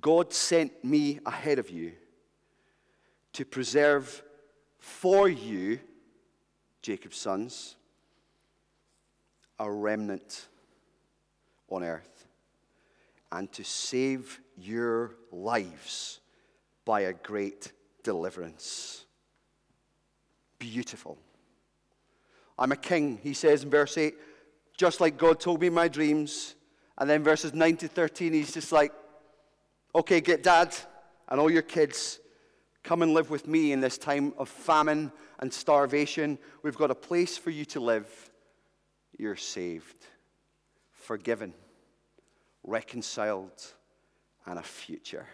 God 0.00 0.32
sent 0.32 0.84
me 0.84 1.18
ahead 1.26 1.58
of 1.58 1.70
you 1.70 1.92
to 3.32 3.44
preserve 3.44 4.22
for 4.78 5.28
you, 5.28 5.78
Jacob's 6.82 7.16
sons, 7.16 7.76
a 9.58 9.70
remnant 9.70 10.48
on 11.68 11.82
earth, 11.82 12.26
and 13.32 13.50
to 13.52 13.64
save 13.64 14.40
your 14.56 15.14
lives 15.30 16.20
by 16.84 17.02
a 17.02 17.12
great 17.12 17.72
deliverance. 18.02 19.04
Beautiful. 20.58 21.18
I'm 22.58 22.72
a 22.72 22.76
king, 22.76 23.18
he 23.22 23.32
says 23.32 23.62
in 23.62 23.70
verse 23.70 23.96
8, 23.96 24.14
just 24.76 25.00
like 25.00 25.16
God 25.16 25.40
told 25.40 25.60
me 25.60 25.68
in 25.68 25.74
my 25.74 25.88
dreams. 25.88 26.54
And 26.98 27.08
then 27.08 27.22
verses 27.22 27.54
9 27.54 27.76
to 27.78 27.88
13, 27.88 28.34
he's 28.34 28.52
just 28.52 28.72
like, 28.72 28.92
okay, 29.94 30.20
get 30.20 30.42
dad 30.42 30.74
and 31.28 31.40
all 31.40 31.50
your 31.50 31.62
kids, 31.62 32.20
come 32.82 33.02
and 33.02 33.12
live 33.12 33.30
with 33.30 33.46
me 33.46 33.72
in 33.72 33.80
this 33.80 33.98
time 33.98 34.32
of 34.38 34.48
famine 34.48 35.12
and 35.38 35.52
starvation. 35.52 36.38
We've 36.62 36.76
got 36.76 36.90
a 36.90 36.94
place 36.94 37.36
for 37.36 37.50
you 37.50 37.64
to 37.66 37.80
live. 37.80 38.08
You're 39.18 39.36
saved, 39.36 40.06
forgiven, 40.92 41.52
reconciled 42.64 43.74
and 44.46 44.58
a 44.58 44.62
future. 44.62 45.26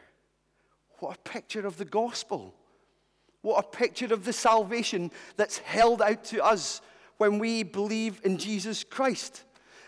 What 0.98 1.16
a 1.16 1.28
picture 1.28 1.66
of 1.66 1.76
the 1.76 1.84
gospel. 1.84 2.54
What 3.42 3.64
a 3.64 3.68
picture 3.68 4.12
of 4.12 4.24
the 4.24 4.32
salvation 4.32 5.10
that's 5.36 5.58
held 5.58 6.02
out 6.02 6.24
to 6.24 6.44
us 6.44 6.80
when 7.18 7.38
we 7.38 7.62
believe 7.62 8.20
in 8.24 8.38
Jesus 8.38 8.82
Christ. 8.82 9.44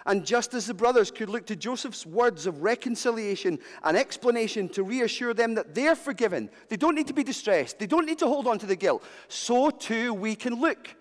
And 0.09 0.25
just 0.25 0.55
as 0.55 0.67
the 0.67 0.73
brothers 0.73 1.11
could 1.11 1.29
look 1.29 1.45
to 1.47 1.55
Joseph's 1.55 2.07
words 2.07 2.47
of 2.47 2.63
reconciliation 2.63 3.59
and 3.85 3.95
explanation 3.95 4.71
to 4.71 4.83
reassure 4.83 5.35
them 5.35 5.55
that 5.57 5.75
they're 5.75 5.95
forgiven, 5.95 6.49
they 6.71 6.79
don't 6.79 6.95
need 6.95 7.09
to 7.09 7.13
be 7.13 7.23
distressed, 7.23 7.79
they 7.79 7.87
don't 7.87 8.07
need 8.07 8.19
to 8.21 8.27
hold 8.27 8.47
on 8.47 8.59
to 8.59 8.65
the 8.65 8.75
guilt, 8.75 9.05
so 9.29 9.69
too 9.69 10.15
we 10.15 10.35
can 10.35 10.55
look 10.55 10.97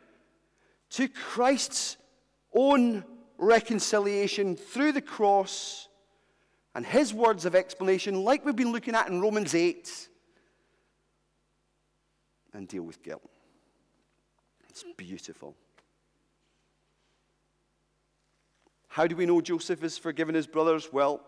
to 0.89 1.07
Christ's 1.07 1.95
own 2.53 3.05
reconciliation 3.37 4.57
through 4.57 4.91
the 4.91 5.01
cross 5.01 5.87
and 6.75 6.85
his 6.85 7.13
words 7.13 7.45
of 7.45 7.55
explanation, 7.55 8.25
like 8.25 8.43
we've 8.43 8.57
been 8.57 8.73
looking 8.73 8.93
at 8.93 9.07
in 9.07 9.21
Romans 9.21 9.55
8, 9.55 10.09
and 12.53 12.67
deal 12.67 12.83
with 12.83 13.01
guilt. 13.01 13.23
It's 14.67 14.83
beautiful. 14.97 15.55
How 18.97 19.05
do 19.05 19.15
we 19.15 19.27
know 19.27 19.41
Joseph 19.41 19.83
has 19.83 19.99
forgiven 19.99 20.33
his 20.33 20.47
brothers? 20.47 20.91
Well, 20.91 21.21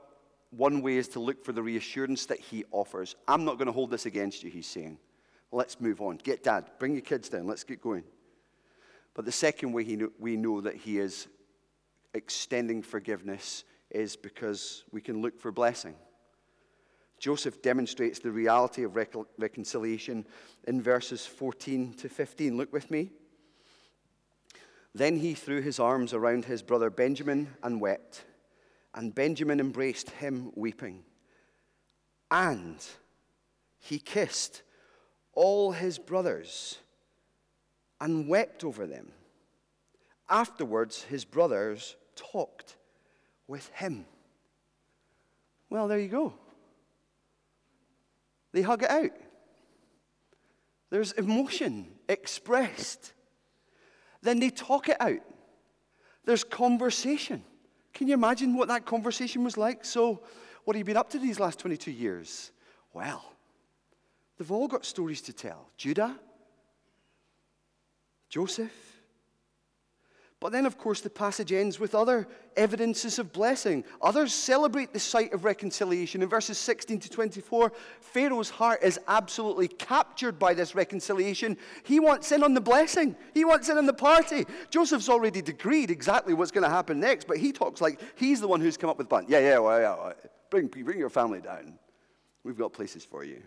one 0.49 0.81
way 0.81 0.97
is 0.97 1.07
to 1.09 1.19
look 1.19 1.45
for 1.45 1.51
the 1.51 1.61
reassurance 1.61 2.25
that 2.25 2.39
he 2.39 2.65
offers. 2.71 3.15
I'm 3.27 3.45
not 3.45 3.59
going 3.59 3.67
to 3.67 3.71
hold 3.71 3.91
this 3.91 4.07
against 4.07 4.41
you, 4.41 4.49
he's 4.49 4.65
saying. 4.65 4.97
Let's 5.51 5.79
move 5.79 6.01
on. 6.01 6.17
Get 6.17 6.41
dad, 6.41 6.65
bring 6.79 6.93
your 6.93 7.03
kids 7.03 7.29
down, 7.29 7.45
let's 7.45 7.63
get 7.63 7.79
going. 7.79 8.05
But 9.13 9.25
the 9.25 9.31
second 9.31 9.71
way 9.71 9.83
know, 9.83 10.09
we 10.17 10.35
know 10.35 10.61
that 10.61 10.77
he 10.77 10.97
is 10.97 11.27
extending 12.15 12.81
forgiveness 12.81 13.65
is 13.91 14.15
because 14.15 14.83
we 14.91 14.99
can 14.99 15.21
look 15.21 15.39
for 15.39 15.51
blessing. 15.51 15.93
Joseph 17.19 17.61
demonstrates 17.61 18.17
the 18.17 18.31
reality 18.31 18.81
of 18.81 18.95
reconciliation 19.37 20.25
in 20.67 20.81
verses 20.81 21.23
14 21.27 21.93
to 21.99 22.09
15. 22.09 22.57
Look 22.57 22.73
with 22.73 22.89
me. 22.89 23.11
Then 24.93 25.17
he 25.17 25.33
threw 25.33 25.61
his 25.61 25.79
arms 25.79 26.13
around 26.13 26.45
his 26.45 26.61
brother 26.61 26.89
Benjamin 26.89 27.55
and 27.61 27.79
wept, 27.79 28.23
and 28.93 29.13
Benjamin 29.13 29.59
embraced 29.59 30.09
him, 30.09 30.51
weeping. 30.55 31.03
And 32.31 32.77
he 33.77 33.99
kissed 33.99 34.63
all 35.33 35.71
his 35.71 35.99
brothers 35.99 36.79
and 38.01 38.27
wept 38.27 38.63
over 38.63 38.85
them. 38.85 39.11
Afterwards, 40.29 41.03
his 41.03 41.25
brothers 41.25 41.95
talked 42.15 42.75
with 43.47 43.69
him. 43.69 44.05
Well, 45.69 45.87
there 45.87 45.99
you 45.99 46.07
go. 46.07 46.33
They 48.51 48.61
hug 48.61 48.83
it 48.83 48.89
out. 48.89 49.11
There's 50.89 51.11
emotion 51.13 51.87
expressed. 52.07 53.13
Then 54.21 54.39
they 54.39 54.49
talk 54.49 54.89
it 54.89 54.97
out. 54.99 55.21
There's 56.25 56.43
conversation. 56.43 57.43
Can 57.93 58.07
you 58.07 58.13
imagine 58.13 58.55
what 58.55 58.67
that 58.67 58.85
conversation 58.85 59.43
was 59.43 59.57
like? 59.57 59.83
So, 59.85 60.21
what 60.63 60.75
have 60.75 60.79
you 60.79 60.85
been 60.85 60.97
up 60.97 61.09
to 61.11 61.19
these 61.19 61.39
last 61.39 61.59
22 61.59 61.91
years? 61.91 62.51
Well, 62.93 63.23
they've 64.37 64.51
all 64.51 64.67
got 64.67 64.85
stories 64.85 65.21
to 65.21 65.33
tell. 65.33 65.69
Judah, 65.77 66.15
Joseph, 68.29 68.88
but 70.41 70.53
then, 70.53 70.65
of 70.65 70.77
course, 70.77 71.01
the 71.01 71.09
passage 71.09 71.51
ends 71.51 71.81
with 71.81 71.93
other 71.93 72.25
evidences 72.55 73.19
of 73.19 73.33
blessing. 73.33 73.83
Others 74.01 74.33
celebrate 74.33 74.93
the 74.93 74.99
sight 74.99 75.33
of 75.33 75.43
reconciliation. 75.43 76.21
In 76.21 76.29
verses 76.29 76.57
16 76.57 77.01
to 77.01 77.09
24, 77.09 77.73
Pharaoh's 77.99 78.49
heart 78.49 78.81
is 78.81 78.97
absolutely 79.09 79.67
captured 79.67 80.39
by 80.39 80.53
this 80.53 80.75
reconciliation. 80.75 81.57
He 81.83 81.99
wants 81.99 82.31
in 82.31 82.41
on 82.41 82.53
the 82.53 82.61
blessing, 82.61 83.17
he 83.33 83.43
wants 83.43 83.67
in 83.67 83.77
on 83.77 83.85
the 83.85 83.93
party. 83.93 84.45
Joseph's 84.69 85.09
already 85.09 85.41
decreed 85.41 85.91
exactly 85.91 86.33
what's 86.33 86.51
going 86.51 86.63
to 86.63 86.69
happen 86.69 87.01
next, 87.01 87.27
but 87.27 87.37
he 87.37 87.51
talks 87.51 87.81
like 87.81 87.99
he's 88.15 88.39
the 88.39 88.47
one 88.47 88.61
who's 88.61 88.77
come 88.77 88.89
up 88.89 88.97
with 88.97 89.09
plan. 89.09 89.25
Yeah, 89.27 89.39
yeah, 89.39 89.59
well, 89.59 89.81
yeah. 89.81 90.13
Bring, 90.49 90.67
bring 90.67 90.99
your 90.99 91.09
family 91.09 91.41
down. 91.41 91.77
We've 92.45 92.57
got 92.57 92.71
places 92.71 93.03
for 93.03 93.25
you. 93.25 93.43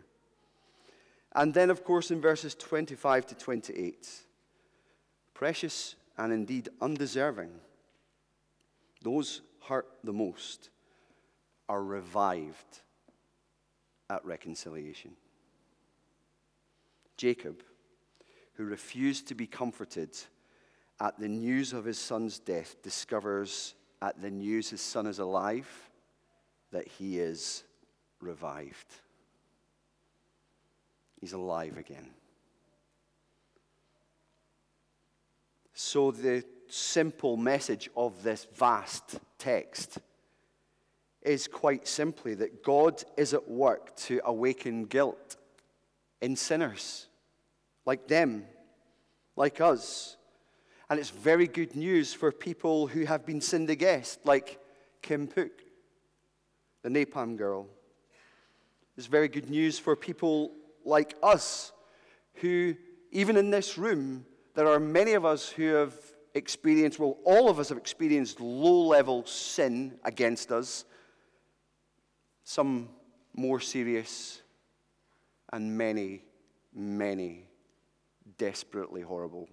And 1.34 1.54
then, 1.54 1.70
of 1.70 1.84
course, 1.84 2.10
in 2.10 2.20
verses 2.20 2.54
25 2.54 3.28
to 3.28 3.34
28, 3.34 4.10
precious 5.32 5.94
and 6.16 6.32
indeed 6.32 6.68
undeserving, 6.80 7.50
those 9.02 9.42
hurt 9.68 9.88
the 10.04 10.12
most 10.12 10.70
are 11.68 11.82
revived 11.82 12.80
at 14.10 14.24
reconciliation. 14.24 15.12
Jacob, 17.16 17.62
who 18.54 18.64
refused 18.64 19.28
to 19.28 19.34
be 19.34 19.46
comforted 19.46 20.16
at 21.00 21.18
the 21.18 21.28
news 21.28 21.72
of 21.72 21.84
his 21.84 21.98
son's 21.98 22.38
death, 22.38 22.76
discovers 22.82 23.74
at 24.00 24.20
the 24.20 24.30
news 24.30 24.70
his 24.70 24.80
son 24.80 25.06
is 25.06 25.18
alive 25.18 25.68
that 26.72 26.88
he 26.88 27.18
is 27.18 27.64
revived. 28.20 28.92
He's 31.20 31.32
alive 31.32 31.76
again. 31.78 32.10
So, 35.74 36.10
the 36.10 36.44
simple 36.68 37.36
message 37.36 37.88
of 37.96 38.22
this 38.22 38.46
vast 38.54 39.18
text 39.38 39.98
is 41.22 41.46
quite 41.46 41.86
simply 41.86 42.34
that 42.34 42.62
God 42.62 43.02
is 43.16 43.32
at 43.32 43.48
work 43.48 43.94
to 43.96 44.20
awaken 44.24 44.84
guilt 44.84 45.36
in 46.20 46.36
sinners 46.36 47.06
like 47.84 48.08
them, 48.08 48.44
like 49.36 49.60
us. 49.60 50.16
And 50.88 51.00
it's 51.00 51.10
very 51.10 51.46
good 51.46 51.74
news 51.74 52.12
for 52.12 52.30
people 52.30 52.86
who 52.86 53.04
have 53.04 53.24
been 53.24 53.40
sinned 53.40 53.70
against, 53.70 54.24
like 54.26 54.58
Kim 55.00 55.26
Phuc, 55.26 55.50
the 56.82 56.88
napalm 56.88 57.36
girl. 57.36 57.66
It's 58.96 59.06
very 59.06 59.28
good 59.28 59.48
news 59.48 59.78
for 59.78 59.96
people 59.96 60.52
like 60.84 61.16
us 61.22 61.72
who, 62.34 62.76
even 63.10 63.36
in 63.36 63.50
this 63.50 63.78
room, 63.78 64.26
there 64.54 64.68
are 64.68 64.80
many 64.80 65.12
of 65.12 65.24
us 65.24 65.48
who 65.48 65.74
have 65.74 65.94
experienced, 66.34 66.98
well, 66.98 67.18
all 67.24 67.48
of 67.48 67.58
us 67.58 67.68
have 67.68 67.78
experienced 67.78 68.40
low 68.40 68.86
level 68.86 69.24
sin 69.24 69.98
against 70.04 70.52
us, 70.52 70.84
some 72.44 72.88
more 73.34 73.60
serious, 73.60 74.42
and 75.52 75.76
many, 75.76 76.22
many 76.74 77.46
desperately 78.38 79.02
horrible. 79.02 79.48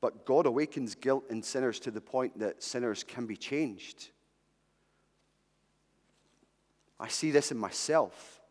But 0.00 0.26
God 0.26 0.46
awakens 0.46 0.96
guilt 0.96 1.24
in 1.30 1.42
sinners 1.42 1.78
to 1.80 1.90
the 1.92 2.00
point 2.00 2.38
that 2.40 2.62
sinners 2.62 3.04
can 3.04 3.26
be 3.26 3.36
changed. 3.36 4.10
I 6.98 7.08
see 7.08 7.30
this 7.30 7.52
in 7.52 7.58
myself. 7.58 8.41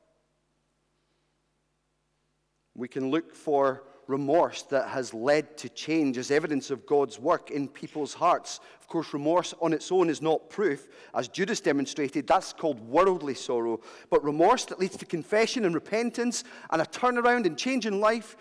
We 2.76 2.88
can 2.88 3.12
look 3.12 3.36
for 3.36 3.84
remorse 4.08 4.64
that 4.64 4.90
has 4.90 5.14
led 5.14 5.58
to 5.58 5.70
change 5.70 6.18
as 6.18 6.32
evidence 6.32 6.70
of 6.70 6.86
God's 6.86 7.20
work 7.20 7.50
in 7.50 7.68
people's 7.68 8.14
hearts. 8.14 8.60
Of 8.80 8.88
course, 8.88 9.14
remorse 9.14 9.54
on 9.62 9.74
its 9.74 9.92
own 9.92 10.10
is 10.10 10.22
not 10.22 10.50
proof. 10.50 10.88
As 11.16 11.28
Judas 11.28 11.62
demonstrated, 11.62 12.28
that's 12.28 12.54
called 12.54 12.80
worldly 12.82 13.36
sorrow. 13.36 13.80
But 14.10 14.24
remorse 14.24 14.66
that 14.66 14.80
leads 14.80 14.98
to 14.98 15.06
confession 15.06 15.66
and 15.66 15.74
repentance 15.74 16.44
and 16.70 16.82
a 16.82 16.86
turnaround 16.86 17.46
and 17.46 17.58
change 17.58 17.86
in 17.86 18.00
life, 18.00 18.36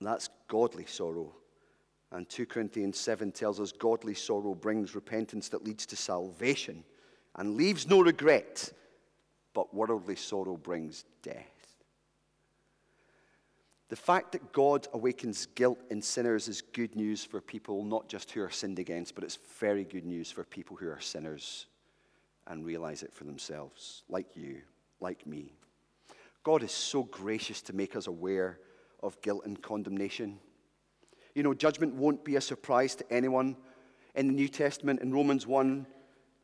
that's 0.00 0.28
godly 0.48 0.84
sorrow. 0.86 1.34
And 2.12 2.28
2 2.28 2.46
Corinthians 2.46 2.98
7 2.98 3.32
tells 3.32 3.58
us 3.58 3.72
godly 3.72 4.14
sorrow 4.14 4.54
brings 4.54 4.94
repentance 4.94 5.48
that 5.48 5.64
leads 5.64 5.86
to 5.86 5.96
salvation 5.96 6.84
and 7.36 7.56
leaves 7.56 7.88
no 7.88 8.00
regret, 8.00 8.70
but 9.54 9.74
worldly 9.74 10.16
sorrow 10.16 10.56
brings 10.56 11.04
death. 11.22 11.53
The 13.88 13.96
fact 13.96 14.32
that 14.32 14.52
God 14.52 14.88
awakens 14.92 15.46
guilt 15.54 15.78
in 15.90 16.00
sinners 16.00 16.48
is 16.48 16.62
good 16.62 16.96
news 16.96 17.24
for 17.24 17.40
people 17.40 17.84
not 17.84 18.08
just 18.08 18.30
who 18.30 18.42
are 18.42 18.50
sinned 18.50 18.78
against, 18.78 19.14
but 19.14 19.24
it's 19.24 19.38
very 19.58 19.84
good 19.84 20.06
news 20.06 20.30
for 20.30 20.42
people 20.44 20.76
who 20.76 20.88
are 20.88 21.00
sinners 21.00 21.66
and 22.46 22.64
realize 22.64 23.02
it 23.02 23.12
for 23.12 23.24
themselves, 23.24 24.02
like 24.08 24.36
you, 24.36 24.62
like 25.00 25.26
me. 25.26 25.52
God 26.42 26.62
is 26.62 26.72
so 26.72 27.02
gracious 27.04 27.62
to 27.62 27.72
make 27.74 27.94
us 27.96 28.06
aware 28.06 28.58
of 29.02 29.20
guilt 29.20 29.44
and 29.44 29.60
condemnation. 29.60 30.38
You 31.34 31.42
know, 31.42 31.54
judgment 31.54 31.94
won't 31.94 32.24
be 32.24 32.36
a 32.36 32.40
surprise 32.40 32.94
to 32.96 33.12
anyone. 33.12 33.56
In 34.14 34.28
the 34.28 34.32
New 34.32 34.48
Testament, 34.48 35.00
in 35.00 35.12
Romans 35.12 35.46
1, 35.46 35.86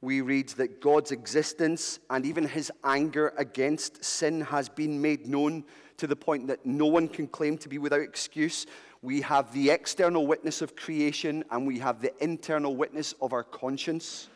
we 0.01 0.21
read 0.21 0.49
that 0.51 0.81
God's 0.81 1.13
existence 1.13 1.99
and 2.09 2.25
even 2.25 2.47
his 2.47 2.73
anger 2.85 3.33
against 3.37 4.05
sin 4.05 4.41
has 4.41 4.69
been 4.69 5.01
made 5.01 5.27
known 5.27 5.65
to 5.99 6.07
the 6.07 6.17
point 6.17 6.47
that 6.47 6.65
no 6.65 6.87
one 6.87 7.09
can 7.09 7.27
claim 7.27 7.59
to 7.59 7.69
be 7.69 7.79
without 7.79 8.01
excuse. 8.01 8.67
We 9.03 9.21
have 9.21 9.53
the 9.53 9.71
external 9.71 10.27
witness 10.27 10.63
of 10.63 10.75
creation 10.75 11.45
and 11.51 11.67
we 11.67 11.79
have 11.81 12.01
the 12.01 12.13
internal 12.23 12.75
witness 12.75 13.15
of 13.21 13.33
our 13.33 13.45
conscience. 13.45 14.29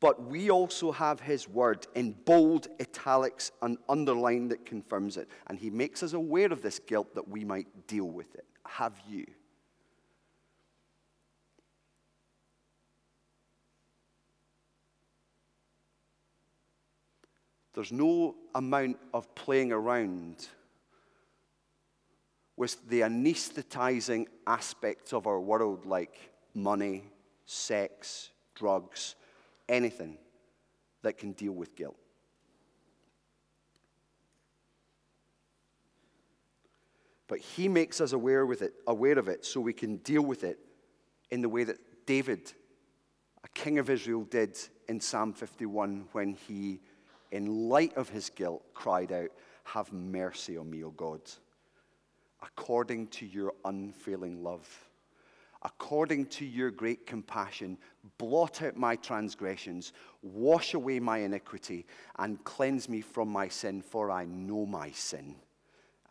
But 0.00 0.22
we 0.22 0.50
also 0.50 0.92
have 0.92 1.20
his 1.20 1.48
word 1.48 1.86
in 1.94 2.12
bold 2.24 2.68
italics 2.80 3.52
and 3.62 3.78
underline 3.88 4.48
that 4.48 4.66
confirms 4.66 5.16
it. 5.16 5.28
And 5.46 5.58
he 5.58 5.70
makes 5.70 6.02
us 6.02 6.14
aware 6.14 6.52
of 6.52 6.62
this 6.62 6.78
guilt 6.78 7.14
that 7.14 7.28
we 7.28 7.44
might 7.44 7.86
deal 7.86 8.08
with 8.08 8.34
it 8.34 8.44
have 8.74 8.94
you? 9.08 9.26
There's 17.74 17.92
no 17.92 18.36
amount 18.54 18.98
of 19.12 19.34
playing 19.34 19.72
around 19.72 20.48
with 22.56 22.88
the 22.88 23.00
anesthetizing 23.00 24.26
aspects 24.46 25.12
of 25.12 25.26
our 25.26 25.40
world, 25.40 25.84
like 25.84 26.16
money, 26.54 27.02
sex, 27.46 28.30
drugs, 28.54 29.16
anything 29.68 30.18
that 31.02 31.18
can 31.18 31.32
deal 31.32 31.52
with 31.52 31.74
guilt. 31.74 31.96
But 37.26 37.40
he 37.40 37.68
makes 37.68 38.00
us 38.00 38.12
aware, 38.12 38.46
with 38.46 38.62
it, 38.62 38.74
aware 38.86 39.18
of 39.18 39.28
it 39.28 39.44
so 39.44 39.60
we 39.60 39.72
can 39.72 39.96
deal 39.96 40.22
with 40.22 40.44
it 40.44 40.58
in 41.30 41.40
the 41.40 41.48
way 41.48 41.64
that 41.64 42.06
David, 42.06 42.52
a 43.42 43.48
king 43.48 43.78
of 43.78 43.90
Israel, 43.90 44.22
did 44.22 44.56
in 44.88 45.00
Psalm 45.00 45.32
51 45.32 46.06
when 46.12 46.34
he, 46.34 46.80
in 47.34 47.68
light 47.68 47.92
of 47.96 48.08
his 48.08 48.30
guilt, 48.30 48.62
cried 48.74 49.10
out, 49.10 49.30
Have 49.64 49.92
mercy 49.92 50.56
on 50.56 50.70
me, 50.70 50.84
O 50.84 50.90
God, 50.90 51.20
according 52.40 53.08
to 53.08 53.26
your 53.26 53.52
unfailing 53.64 54.42
love. 54.42 54.68
According 55.62 56.26
to 56.26 56.44
your 56.44 56.70
great 56.70 57.06
compassion, 57.06 57.78
blot 58.18 58.62
out 58.62 58.76
my 58.76 58.96
transgressions, 58.96 59.94
wash 60.22 60.74
away 60.74 61.00
my 61.00 61.18
iniquity, 61.18 61.86
and 62.18 62.42
cleanse 62.44 62.88
me 62.88 63.00
from 63.00 63.30
my 63.30 63.48
sin, 63.48 63.80
for 63.80 64.10
I 64.10 64.26
know 64.26 64.66
my 64.66 64.90
sin 64.90 65.34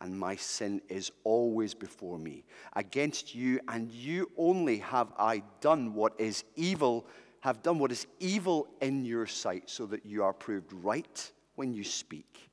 and 0.04 0.18
my 0.18 0.36
sin 0.36 0.82
is 0.90 1.10
always 1.24 1.72
before 1.72 2.18
me. 2.18 2.44
Against 2.74 3.34
you 3.34 3.58
and 3.68 3.90
you 3.90 4.30
only 4.36 4.78
have 4.78 5.08
I 5.18 5.42
done 5.62 5.94
what 5.94 6.12
is 6.18 6.44
evil, 6.56 7.06
have 7.44 7.62
done 7.62 7.78
what 7.78 7.92
is 7.92 8.06
evil 8.20 8.66
in 8.80 9.04
your 9.04 9.26
sight, 9.26 9.68
so 9.68 9.84
that 9.84 10.06
you 10.06 10.24
are 10.24 10.32
proved 10.32 10.72
right 10.72 11.30
when 11.56 11.74
you 11.74 11.84
speak 11.84 12.48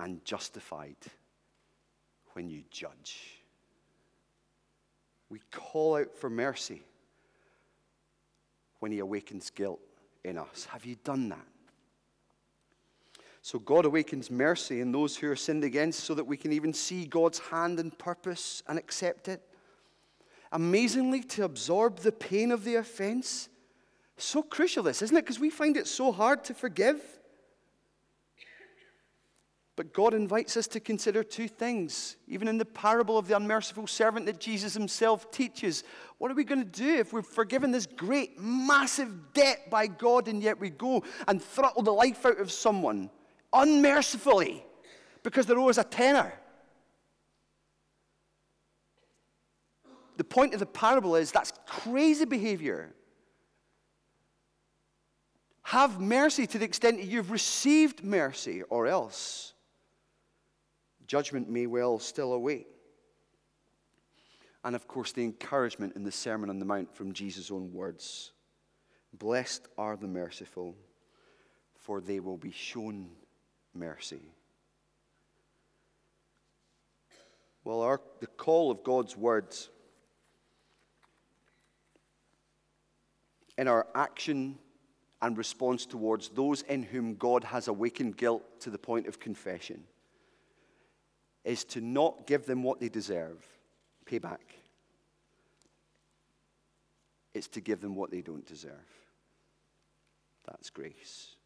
and 0.00 0.24
justified 0.24 0.96
when 2.32 2.50
you 2.50 2.64
judge. 2.72 3.40
We 5.28 5.38
call 5.52 5.94
out 5.98 6.16
for 6.16 6.28
mercy 6.28 6.82
when 8.80 8.90
He 8.90 8.98
awakens 8.98 9.48
guilt 9.50 9.78
in 10.24 10.36
us. 10.36 10.66
Have 10.68 10.84
you 10.84 10.96
done 11.04 11.28
that? 11.28 11.46
So 13.42 13.60
God 13.60 13.84
awakens 13.84 14.28
mercy 14.28 14.80
in 14.80 14.90
those 14.90 15.16
who 15.16 15.30
are 15.30 15.36
sinned 15.36 15.62
against 15.62 16.00
so 16.00 16.14
that 16.14 16.26
we 16.26 16.36
can 16.36 16.52
even 16.52 16.74
see 16.74 17.06
God's 17.06 17.38
hand 17.38 17.78
and 17.78 17.96
purpose 17.96 18.64
and 18.66 18.76
accept 18.76 19.28
it. 19.28 19.40
Amazingly, 20.52 21.22
to 21.22 21.44
absorb 21.44 22.00
the 22.00 22.12
pain 22.12 22.50
of 22.50 22.64
the 22.64 22.76
offense. 22.76 23.48
So 24.16 24.42
crucial, 24.42 24.82
this, 24.82 25.02
isn't 25.02 25.16
it? 25.16 25.22
Because 25.22 25.38
we 25.38 25.50
find 25.50 25.76
it 25.76 25.86
so 25.86 26.12
hard 26.12 26.44
to 26.44 26.54
forgive. 26.54 27.00
But 29.76 29.94
God 29.94 30.12
invites 30.12 30.56
us 30.56 30.66
to 30.68 30.80
consider 30.80 31.22
two 31.22 31.48
things. 31.48 32.16
Even 32.26 32.48
in 32.48 32.58
the 32.58 32.64
parable 32.64 33.16
of 33.16 33.28
the 33.28 33.36
unmerciful 33.36 33.86
servant 33.86 34.26
that 34.26 34.38
Jesus 34.38 34.74
himself 34.74 35.30
teaches, 35.30 35.84
what 36.18 36.30
are 36.30 36.34
we 36.34 36.44
going 36.44 36.62
to 36.62 36.64
do 36.64 36.96
if 36.96 37.12
we've 37.12 37.24
forgiven 37.24 37.70
this 37.70 37.86
great, 37.86 38.38
massive 38.38 39.32
debt 39.32 39.70
by 39.70 39.86
God 39.86 40.28
and 40.28 40.42
yet 40.42 40.60
we 40.60 40.68
go 40.68 41.02
and 41.28 41.40
throttle 41.42 41.82
the 41.82 41.92
life 41.92 42.26
out 42.26 42.38
of 42.38 42.52
someone? 42.52 43.08
unmercifully 43.52 44.64
because 45.22 45.46
they 45.46 45.54
owe 45.54 45.68
us 45.68 45.78
a 45.78 45.84
tenner. 45.84 46.32
The 50.16 50.24
point 50.24 50.54
of 50.54 50.60
the 50.60 50.66
parable 50.66 51.16
is 51.16 51.32
that's 51.32 51.52
crazy 51.66 52.24
behavior. 52.24 52.94
Have 55.62 56.00
mercy 56.00 56.46
to 56.48 56.58
the 56.58 56.64
extent 56.64 56.98
that 56.98 57.06
you've 57.06 57.30
received 57.30 58.02
mercy, 58.04 58.62
or 58.64 58.86
else 58.86 59.54
judgment 61.06 61.48
may 61.48 61.66
well 61.66 61.98
still 61.98 62.32
await. 62.32 62.68
And 64.62 64.76
of 64.76 64.86
course, 64.86 65.12
the 65.12 65.24
encouragement 65.24 65.96
in 65.96 66.04
the 66.04 66.12
Sermon 66.12 66.50
on 66.50 66.58
the 66.58 66.64
Mount 66.64 66.94
from 66.94 67.12
Jesus' 67.12 67.50
own 67.50 67.72
words 67.72 68.32
Blessed 69.12 69.66
are 69.76 69.96
the 69.96 70.06
merciful, 70.06 70.76
for 71.74 72.00
they 72.00 72.20
will 72.20 72.36
be 72.36 72.52
shown 72.52 73.08
mercy. 73.74 74.22
Well, 77.64 77.80
our, 77.82 78.00
the 78.20 78.26
call 78.26 78.70
of 78.70 78.84
God's 78.84 79.16
words 79.16 79.68
in 83.60 83.68
our 83.68 83.86
action 83.94 84.58
and 85.20 85.36
response 85.36 85.84
towards 85.84 86.30
those 86.30 86.62
in 86.62 86.82
whom 86.82 87.14
God 87.14 87.44
has 87.44 87.68
awakened 87.68 88.16
guilt 88.16 88.42
to 88.60 88.70
the 88.70 88.78
point 88.78 89.06
of 89.06 89.20
confession 89.20 89.84
is 91.44 91.64
to 91.64 91.82
not 91.82 92.26
give 92.26 92.46
them 92.46 92.62
what 92.62 92.80
they 92.80 92.88
deserve, 92.88 93.46
payback. 94.06 94.38
It's 97.34 97.48
to 97.48 97.60
give 97.60 97.82
them 97.82 97.96
what 97.96 98.10
they 98.10 98.22
don't 98.22 98.46
deserve. 98.46 98.72
That's 100.46 100.70
grace. 100.70 101.36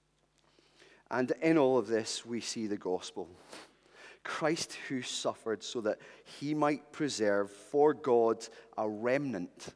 And 1.11 1.33
in 1.43 1.59
all 1.59 1.79
of 1.79 1.89
this, 1.89 2.25
we 2.25 2.41
see 2.41 2.69
the 2.69 2.77
gospel. 2.77 3.29
Christ 4.23 4.79
who 4.89 5.03
suffered 5.03 5.65
so 5.65 5.81
that 5.81 5.99
he 6.39 6.55
might 6.55 6.93
preserve 6.93 7.51
for 7.51 7.93
God 7.93 8.47
a 8.79 8.89
remnant 8.89 9.75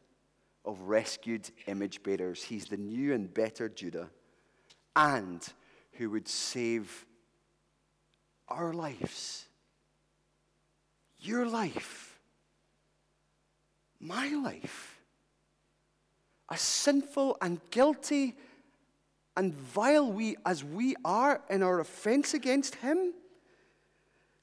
of 0.65 0.81
rescued 0.83 1.51
image 1.67 2.03
bearers. 2.03 2.43
He's 2.43 2.67
the 2.67 2.77
new 2.77 3.15
and 3.15 3.33
better 3.33 3.69
Judah, 3.69 4.11
and 4.95 5.47
who 5.93 6.11
would 6.11 6.29
save 6.29 7.07
our 8.49 8.73
lives, 8.73 9.47
your 11.21 11.47
life, 11.47 12.19
my 14.01 14.29
life. 14.29 15.01
A 16.51 16.57
sinful 16.57 17.37
and 17.43 17.61
guilty 17.71 18.35
and 19.37 19.55
vile 19.55 20.11
we 20.11 20.37
as 20.47 20.65
we 20.65 20.97
are 21.05 21.43
in 21.51 21.63
our 21.63 21.79
offense 21.79 22.33
against 22.33 22.77
him, 22.77 23.13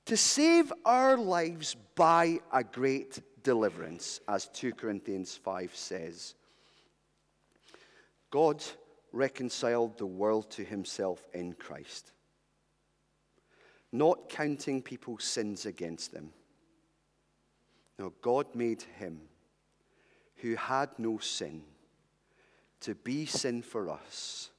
to 0.06 0.16
save 0.16 0.72
our 0.86 1.18
lives 1.18 1.76
by 1.96 2.40
a 2.54 2.64
great 2.64 3.20
deliverance, 3.46 4.20
as 4.28 4.48
2 4.48 4.74
Corinthians 4.74 5.38
5 5.38 5.74
says. 5.74 6.34
God 8.32 8.62
reconciled 9.14 9.98
the 9.98 10.06
world 10.06 10.52
to 10.52 10.64
himself 10.66 11.26
in 11.34 11.54
Christ, 11.54 12.12
not 13.94 14.28
counting 14.28 14.82
people's 14.82 15.24
sins 15.24 15.66
against 15.66 16.12
them. 16.12 16.34
Now, 17.98 18.12
God 18.22 18.48
made 18.56 18.84
him 18.98 19.22
who 20.38 20.56
had 20.56 20.90
no 20.98 21.20
sin 21.20 21.62
to 22.82 22.96
be 22.96 23.26
sin 23.26 23.62
for 23.62 23.90
us. 23.90 24.50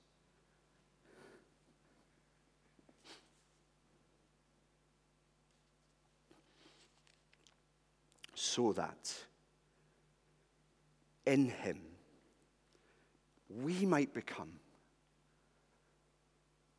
So 8.39 8.75
that 8.75 9.15
in 11.25 11.49
him 11.49 11.81
we 13.49 13.87
might 13.87 14.13
become 14.13 14.53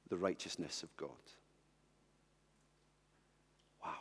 the 0.09 0.17
righteousness 0.17 0.83
of 0.83 0.95
God. 0.95 1.09
Wow. 3.83 3.95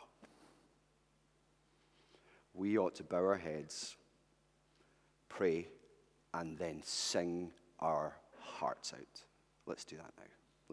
We 2.53 2.77
ought 2.77 2.93
to 2.95 3.03
bow 3.03 3.17
our 3.17 3.37
heads, 3.37 3.95
pray, 5.27 5.67
and 6.35 6.59
then 6.59 6.81
sing 6.83 7.49
our 7.79 8.15
hearts 8.39 8.93
out. 8.93 9.23
Let's 9.65 9.83
do 9.83 9.95
that 9.97 10.13
now. 10.15 10.36